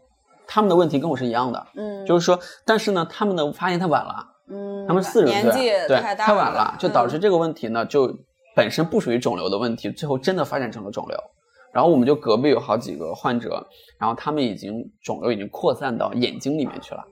[0.46, 4.28] 他们的问题跟我是一样的，嗯，就是说，但是呢，他们的发现太晚了。
[4.50, 8.12] 嗯，他们四十岁，年纪对，太晚了，就导致嗯这个问题呢，就
[8.54, 11.16] 本身不属于肿瘤的问题，最后真的发展成了肿瘤。
[11.72, 13.66] 然后我们就隔壁有好几个患者，
[13.98, 17.11] 然后他们已经肿瘤已经扩散到眼睛里面去了，嗯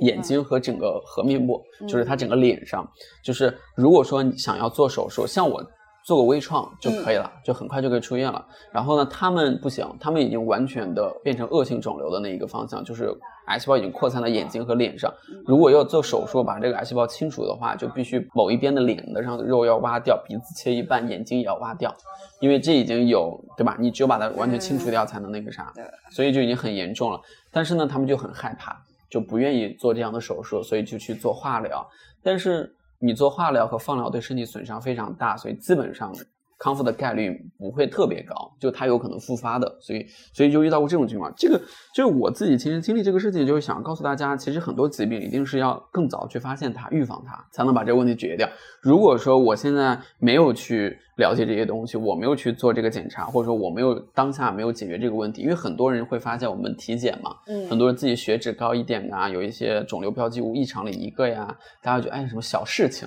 [0.00, 2.88] 眼睛和整个颌面部，就是他整个脸上，
[3.22, 5.64] 就是如果说你想要做手术，像我
[6.04, 8.44] 做个微创就可以了，就很快就可以出院了。
[8.70, 13.10] 然后呢，他们不行，他们已经完全的变成恶性肿瘤的那一个方向，就是
[13.46, 15.10] 癌细胞已经扩散到眼睛和脸上。
[15.46, 21.90] 如果要做手术把这个癌细胞清除的话，就必须某一边的脸的上的肉要挖掉，鼻子切一半，眼睛也要挖掉，
[22.38, 23.74] 因为这已经有对吧？
[23.80, 25.72] 你只有把它完全清除掉才能那个啥，
[26.10, 27.18] 所以就已经很严重了。
[27.50, 28.76] 但是呢，他们就很害怕，
[29.14, 31.88] 就不愿意做这样的手术，所以就去做化疗。
[32.20, 36.12] 但是你做化疗和放疗对身体损伤非常大，所以基本上
[36.58, 41.32] 康复的概率不会特别高，就它有可能复发的，所以所以就遇到过这种情况。
[41.36, 41.60] 这个
[41.94, 48.48] 就是我自己亲身经历这个事情，就是想告诉大家，其实很多疾病一定是要更早去发现它、预防它，才能把这个问题解决掉。
[48.80, 63.06] 如果说我现在没有去了解这些东西，我没有去做这个检查，或者说我没有当下没有解决这个问题，因为很多人会发现我们体检嘛，嗯很多人自己血脂高一点啊，有一些肿瘤标记物异常的一个呀，大家觉得哎什么小事情，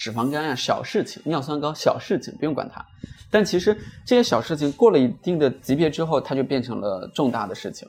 [0.00, 2.82] 脂肪肝呀小事情，尿酸高小事情，不用管它。
[3.30, 7.86] 但其实这些小事情过了一定的级别之后，它就变成了重大的事情。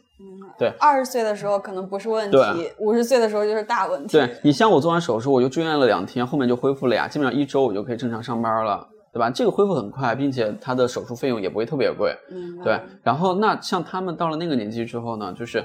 [0.60, 4.10] 对二十岁的时候可能不是问题对，五十岁的时候就是大问题。
[4.12, 9.30] 对你像我做完手术，我就住院了两天，后面就恢复了呀，基本上一周我就可以正常上班了，对吧？
[9.30, 12.14] 这个恢复很快，并且它的手术费用也不会特别贵。
[12.30, 15.64] 嗯，对，然后那像他们到了那个年纪之后呢，就是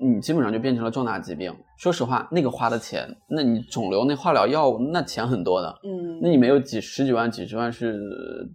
[0.00, 1.54] 你基本上就变成了重大疾病。
[1.76, 8.00] 说实话，那个花的钱，那你肿瘤那化疗药物那钱很多的，嗯，那你没有几十几万、几十万是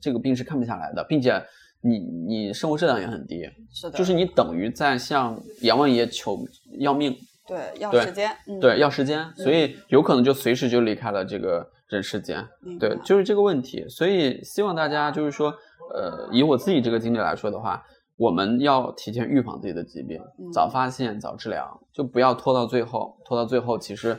[0.02, 1.42] 这个病是看不下来的，并且
[1.82, 6.40] 你你生活质量也很低，是的，就是你等于在向阎王爷求
[6.80, 7.16] 要命，
[7.48, 12.46] 对要时间，嗯，对，要时间，所以有可能就随时就离开了这个人世间。
[12.80, 13.86] 对，就是这个问题。
[13.90, 15.54] 所以希望大家就是说，
[15.94, 17.84] 呃，以我自己这个经历来说的话，
[18.16, 23.18] 我们要提前预防自己的疾病，嗯早发现、早治疗，就不要拖到最后。
[23.26, 24.14] 拖到最后，其实，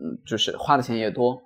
[0.00, 1.40] 嗯，就是花的钱也多。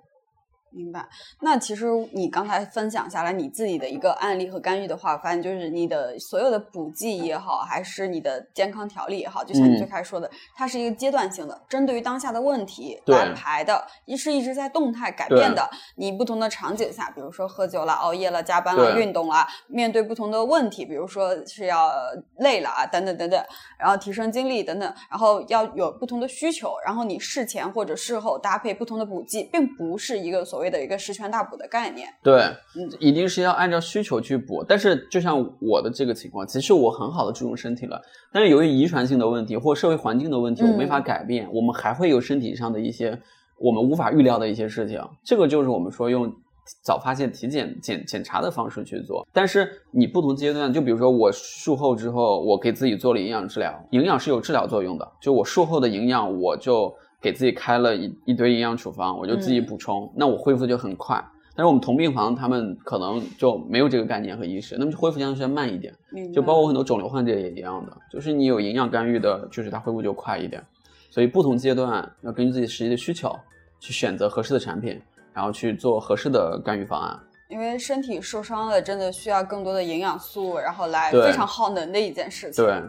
[0.73, 1.07] 明白。
[1.41, 15.69] 那其实你刚才分享下来你自己的一个案例和干预的话，我发现就是你的所有的补剂也好，还是你的健康调理也好，就像你嗯最开始说的，它是一个阶段性的，针对于当下的问题对来排的，一是一直在动态改变的。
[15.95, 21.91] 你不同的场景下，比如说喝酒了、熬夜了、加班了、运动了，面对不同的问题，比如说是要
[22.37, 23.43] 累了啊，等等等等，
[23.77, 32.07] 然后提升精力等等，然后要有不同的需求，然后你事前或者事后搭配不同的补剂，并不是一个所谓的一个十全大补的概念。
[32.21, 32.41] 对，
[32.75, 34.63] 嗯一定是要按照需求去补。
[34.67, 38.01] 但是就像我的这个情况，其实我很好的注重身体了，
[38.31, 43.19] 但是由于遗传性的问题或社会环境的问题，我没法嗯改变，我们还会有身体上的一些
[43.59, 45.01] 我们无法预料的一些事情。
[45.23, 46.33] 这个就是我们说用。
[46.81, 56.89] 早发现、体检、检检查的方式去做，但是你不同阶段，就比如说我术后之后，我给自己做了营养治疗，营养是有治疗作用的，就我术后的营养，我就
[57.23, 61.23] 给自己开了一一堆营养处方，我就自己嗯补充，那我恢复就很快。
[61.55, 65.93] 但是我们同病房他们可能就没有这个概念和意识，那么就恢复相对要慢一点。
[66.33, 70.61] 就包括很多肿瘤患者也一样的，就是你有营养干预的，就是它恢复就快一点。
[71.09, 73.33] 所以不同阶段要根据自己实际的需求
[73.79, 74.99] 去选择合适的产品，
[75.31, 77.17] 然后去做合适的干预方案。
[77.49, 82.65] 因为身体受伤了，真的需要更多的营养素，然后来非常耗能的一件事情。
[82.65, 82.81] 对。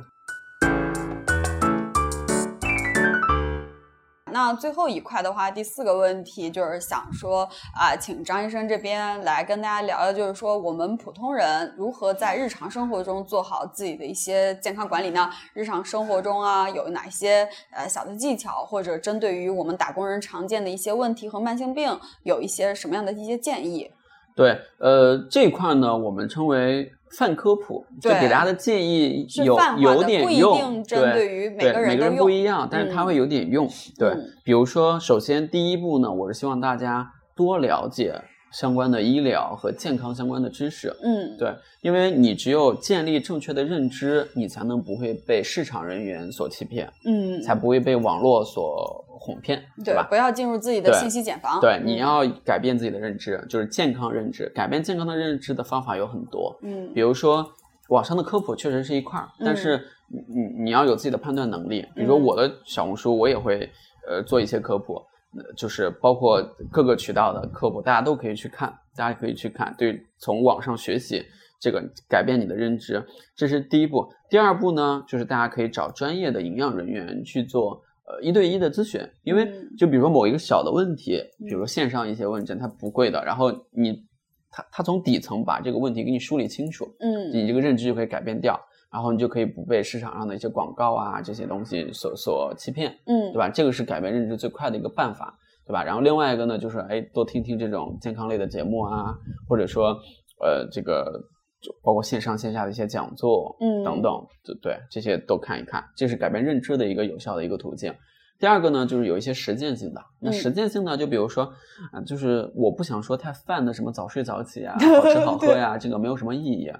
[4.35, 15.31] 那最后一块的话，第四个问题就是想说啊、请张医生这边来跟大家聊聊，就是说我们普通人如何在日常生活中做好自己的一些健康管理呢？
[15.53, 23.89] 日常生活中啊，有哪些呃小的技巧，或者针对于我们打工人常见的一些问题和慢性病，有一些什么样的一些建议？
[24.35, 33.07] 对，呃，这一块呢，我们称为泛科普，就给大家的建议有有点用，定针对对于每个人个人不一样，但是它嗯。
[33.07, 33.69] 会有点用。
[33.99, 34.09] 对。
[34.11, 38.15] 嗯，比如说，首先第一步呢，我是希望大家多了解
[38.53, 40.89] 相关的医疗和健康相关的知识。
[41.03, 41.53] 嗯，对，
[41.83, 50.07] 因为你只有建立正确的认知，你才能不会被市场人员所欺骗，嗯，才不会被网络所哄骗，对吧？
[50.07, 51.59] 不要进入自己的信息茧房。
[51.59, 54.47] 对，你嗯要改变自己的认知，就是健康认知。
[54.55, 57.51] 改变健康的认知的方法有很多，嗯比如说
[57.89, 61.87] 网上的科普确实是一块儿，但嗯是你你你要有自己的判断能力。
[61.95, 63.71] 比如说嗯我的小红书，我也会
[64.07, 64.97] 呃做一些科普，
[65.39, 71.25] 呃就是包括各个渠道的科普，大家都可以去看，大家可以去看，对，从网上学习
[71.59, 73.03] 这个改变你的认知，
[73.35, 74.07] 这是第一步。
[74.29, 77.81] 第二步呢，就是大家可以找专业的营养人员去做。
[78.07, 84.05] 呃，一对一的咨询，因为嗯就比如说某一个小的问题，嗯比如说线上一些问诊，它不贵的，然后你
[84.51, 88.61] 他他从底层把这个问题给你梳理清楚，嗯你这个认知就可以改变掉，
[88.93, 93.49] 然后你就可以不被市场上的一些广告啊这些东西所所欺骗，嗯，对吧？
[93.49, 95.37] 这个是改变认知最快的一个办法，
[95.67, 95.83] 对吧？
[95.83, 99.17] 然后另外一个呢，就是哎，多听听这种健康类的节目啊，
[99.49, 99.99] 或者说
[100.43, 101.34] 呃这个就
[101.83, 107.95] 包括线上线下的一些讲座，嗯等等，对对，这些都看一看，这是改变认知的一个有效的一个途径。
[108.39, 110.03] 第二个呢，就是有一些实践性的。
[110.21, 111.45] 那嗯实践性呢，就比如说，
[111.93, 116.71] 啊、就是我不想说太泛的什么早睡早起啊， 好吃好喝呀、这个没有什么意义。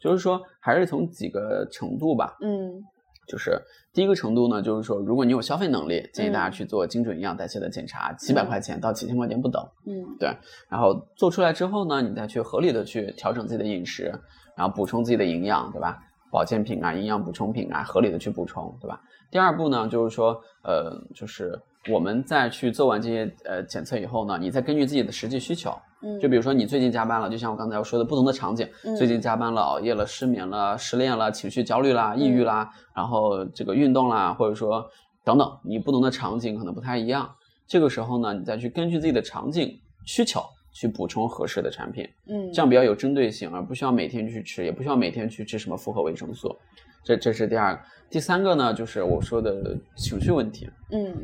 [0.00, 2.36] 就是说，还是从几个程度吧。
[2.42, 2.82] 嗯
[3.26, 3.60] 就是
[3.92, 9.62] 第一个程度呢，就是说，如果你有消费能力，建议大家嗯去做精准营养代谢的检查，几百嗯块钱到几千块钱不等。
[9.86, 10.28] 嗯对
[10.68, 14.12] 然后做出来之后呢，你再去合理的去调整自己的饮食，
[14.56, 15.98] 然后补充自己的营养，对吧？
[16.34, 19.00] 保健品啊，营养补充品啊，合理的去补充，对吧？
[19.30, 21.56] 第二步呢，就是说，呃，就是
[21.88, 25.72] 我们在去做完这些呃检测以后呢，你再根据自己的实际需求，
[26.02, 34.84] 嗯，就比如说你最近加班了，就像我刚才说的，不同的场景，嗯最近加班了、熬夜了、失眠了、失恋了、情绪焦虑啦、抑郁嗯啦，然后这个运动啦，或者说
[35.22, 37.32] 等等，你不同的场景可能不太一样。
[37.68, 40.40] 这个时候呢，你再去根据自己的场景需求
[40.74, 46.54] 去补充合适的产品，嗯这样比较有针对性，而不需要每天去吃，也不需要每天去吃什么复合维生素。
[47.02, 50.68] 这这是第二个，第三个呢，就是我说的情绪问题。
[50.90, 51.14] 嗯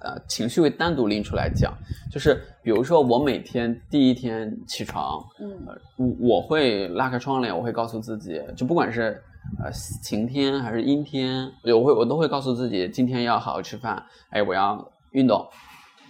[0.00, 1.72] 呃，情绪会单独拎出来讲，
[2.08, 5.58] 就是比如说我每天第一天起床，嗯
[5.96, 9.20] 我我会拉开窗帘，我会告诉自己，就不管是
[9.60, 9.70] 呃
[10.02, 15.44] 晴天还是阴天，我会我都会告诉自己，今天要好好吃饭，哎，我要运动，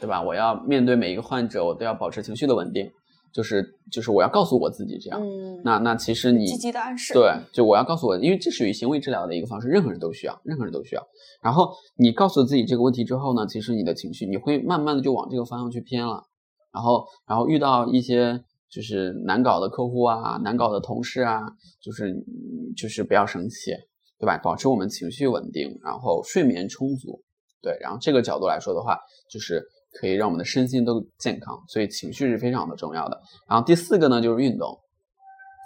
[0.00, 0.22] 对吧？
[0.22, 2.90] 我要面对每一个患者，我都要保持情绪的稳定，
[3.32, 5.20] 就是就是我要告诉我自己这样。
[5.20, 11.02] 嗯，那那其实你积极的暗示，对，就我要告诉我，因为这属于行为治疗的一个方式，任何人都需要，任何人都需要。
[11.42, 16.22] 然后你告诉自己这个问题之后呢，其实你的情绪你会慢慢的就往这个方向去偏了。
[16.70, 18.38] 然后，然后遇到一些
[18.70, 21.40] 就是难搞的客户啊，难搞的同事啊，
[21.80, 23.72] 就是嗯就是不要生气，
[24.18, 24.36] 对吧？
[24.38, 27.22] 保持我们情绪稳定，然后睡眠充足，
[27.62, 27.76] 对。
[27.80, 28.98] 然后这个角度来说的话，
[29.30, 33.20] 就是可以让我们的身心都健康，所以情绪是非常的重要的。
[33.48, 34.78] 然后第四个呢，就是运动，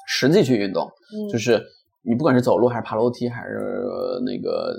[0.07, 0.85] 实际去运动。
[0.87, 1.63] 嗯，就是
[2.03, 4.75] 你不管是走路还是爬楼梯，还是呃那个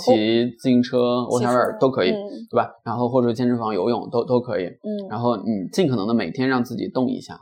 [0.00, 2.70] 骑自行车、骑 whatever 都可以，嗯对吧？
[2.84, 4.64] 然后或者健身房游泳都都可以。
[4.64, 7.38] 嗯然后你尽可能的每天让自己动一下，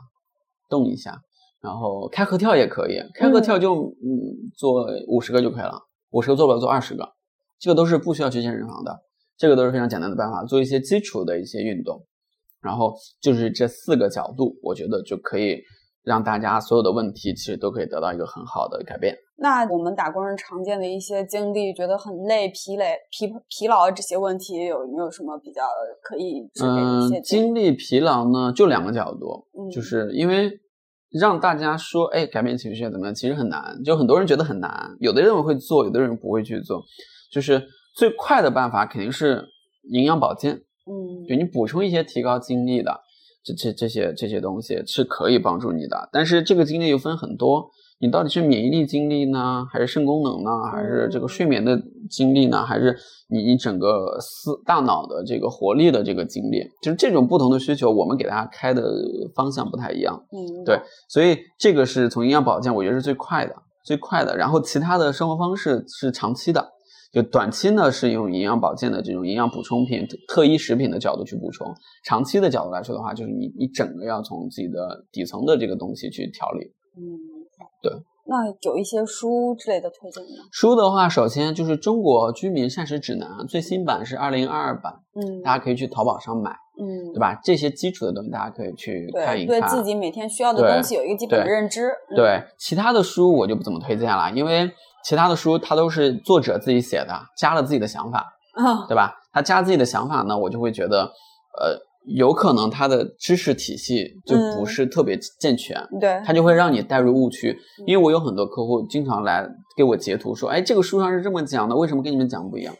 [0.69, 1.21] 动一下，
[1.61, 5.79] 然后开合跳也可以，开合跳就嗯做五十个就可以了，
[6.11, 7.13] 五十个做不了做二十个，
[7.59, 8.99] 这个都是不需要去健身房的，
[9.37, 12.05] 这个都是非常简单的办法，做一些基础的一些运动，
[12.61, 15.61] 然后就是这四个角度，我觉得就可以
[16.03, 19.15] 让大家所有的问题其实都可以得到一个很好的改变。
[19.35, 25.63] 那我们打工人常见的一些经历，觉得很累、疲累、疲疲劳这些问题，有没有什么比较
[26.01, 27.43] 可以嗯些，建议？
[27.43, 30.51] 精力疲劳呢，就两个角度，嗯就是因为
[31.09, 36.81] 让大家说，哎，改变情绪怎么样，其实很难，就很多人觉得很难，有的人会做，有的人不会去做。
[37.31, 37.61] 就是
[37.95, 39.45] 最快的办法肯定是
[39.91, 40.55] 营养保健，
[40.87, 42.99] 嗯就你补充一些提高精力的
[43.43, 47.69] 这这这些这些东西是可以帮助你的，但是这个精力又分很多，
[47.99, 51.77] 你到底是免疫力精力呢，还是肾功能呢，还是这个睡眠的
[52.09, 52.97] 精力呢，还是
[53.29, 56.63] 你你整个思大脑的这个活力的这个精力？
[56.81, 58.81] 就是这种不同的需求，我们给大家开的
[59.35, 60.25] 方向不太一样。
[60.31, 60.79] 嗯，对，
[61.09, 63.53] 所以这个是从营养保健，我觉得是最快的，
[63.85, 64.37] 最快的。
[64.37, 66.71] 然后其他的生活方式是长期的。
[67.13, 71.71] 就短期呢是用营养保健的这种营养补充品、特医食品的角度去补充，
[72.03, 76.65] 长期的角度来说的话，就是你你整个要从自己的底层的这个东西去调理。
[76.97, 77.15] 嗯，
[77.83, 77.91] 对。
[78.25, 80.45] 那有一些书之类的推荐吗？
[80.49, 87.39] 书的话，首先就是《中国居民膳食指南》最新版是二零二二版，嗯，大家可以去淘宝上买，嗯，对吧？
[87.43, 91.91] 这些基础的东西大家可以去看一看，对自己每天需要的东西有一个基本的认知。
[92.15, 94.71] 对，其他的书我就不怎么推荐了，因为。
[95.05, 98.25] 其他的书它都是作者自己写的，加了自己的想法，
[98.87, 99.13] 对吧？
[99.33, 101.03] 他加自己的想法呢，我就会觉得，
[101.59, 107.53] 呃，有可能他的知识体系就不是特别健全，对，他就会让你带入误区。
[107.85, 109.45] 因为我有很多客户经常来
[109.75, 112.73] 给我截图说，哎，这个书上是这么讲的，为什么跟你们讲不一样？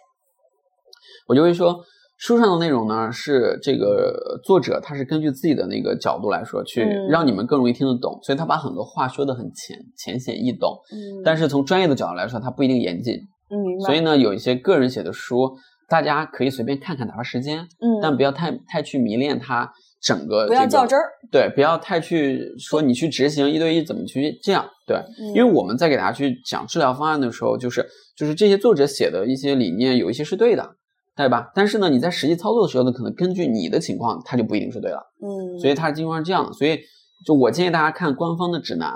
[1.28, 1.78] 我就会说。
[2.18, 10.70] 书上的内容呢，是这个作者他是根据自己的那个角度来说，去让你们更容易听得懂，所以他把很多话说的很浅浅显易懂。
[10.92, 13.16] 嗯，但是从专业的角度来说，他不一定严谨。
[13.50, 13.86] 嗯，明白。
[13.86, 15.52] 所以呢，有一些个人写的书，
[15.90, 17.60] 大家可以随便看看打发时间。
[17.60, 19.70] 嗯，但不要太太去迷恋它
[20.02, 20.48] 整个。
[20.48, 21.04] 不要较真儿。
[21.30, 24.66] 对，不要太去说你去执行一对一怎么去这样。
[24.88, 24.98] 对，
[25.34, 27.86] 因为我们在给大家去讲治疗方案的时候，就是
[28.16, 30.76] 就是这些作者写的一些理念，有一些是对的。
[31.16, 31.52] 对吧？
[31.54, 35.00] 但是呢，你在实际操作的时候呢，可能根据你的情况，它就不一定是对了。
[35.22, 36.52] 嗯，所以它经常是这样的。
[36.54, 36.80] 所以，
[37.26, 38.92] 就我建议大家看官方的指南，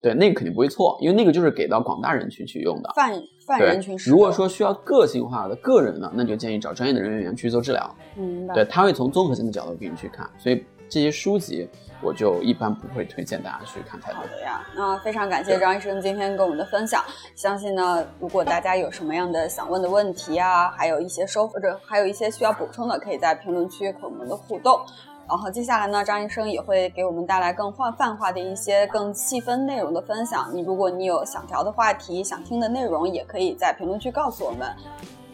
[0.00, 2.90] 对，那个肯定不会错，因为那个就是给到广大人群去用的。
[2.96, 3.12] 泛
[3.46, 7.96] 泛人群如果说需要个性化的个人的，那就建议找专业的人员去做治疗。
[8.16, 10.28] 嗯，对，他会从综合性的角度给你去看。
[10.38, 11.68] 所以这些书籍。
[12.04, 14.20] 我就一般不会推荐大家去看太多。
[14.20, 17.02] 好的呀，那非常感谢张医生今天跟我们的分享。
[17.34, 24.78] 相信呢，如果大家有什么样的想问的问题啊，还有一些收或者还有一些需要补充的，可以在评论区和我们的互动。
[25.26, 30.50] 然后接下来呢，张医生也会给我们带来更泛泛化的一些更细分内容的分享。
[30.52, 34.68] 你如果你有想聊的话题、想听的内容，也可以在评论区告诉我们。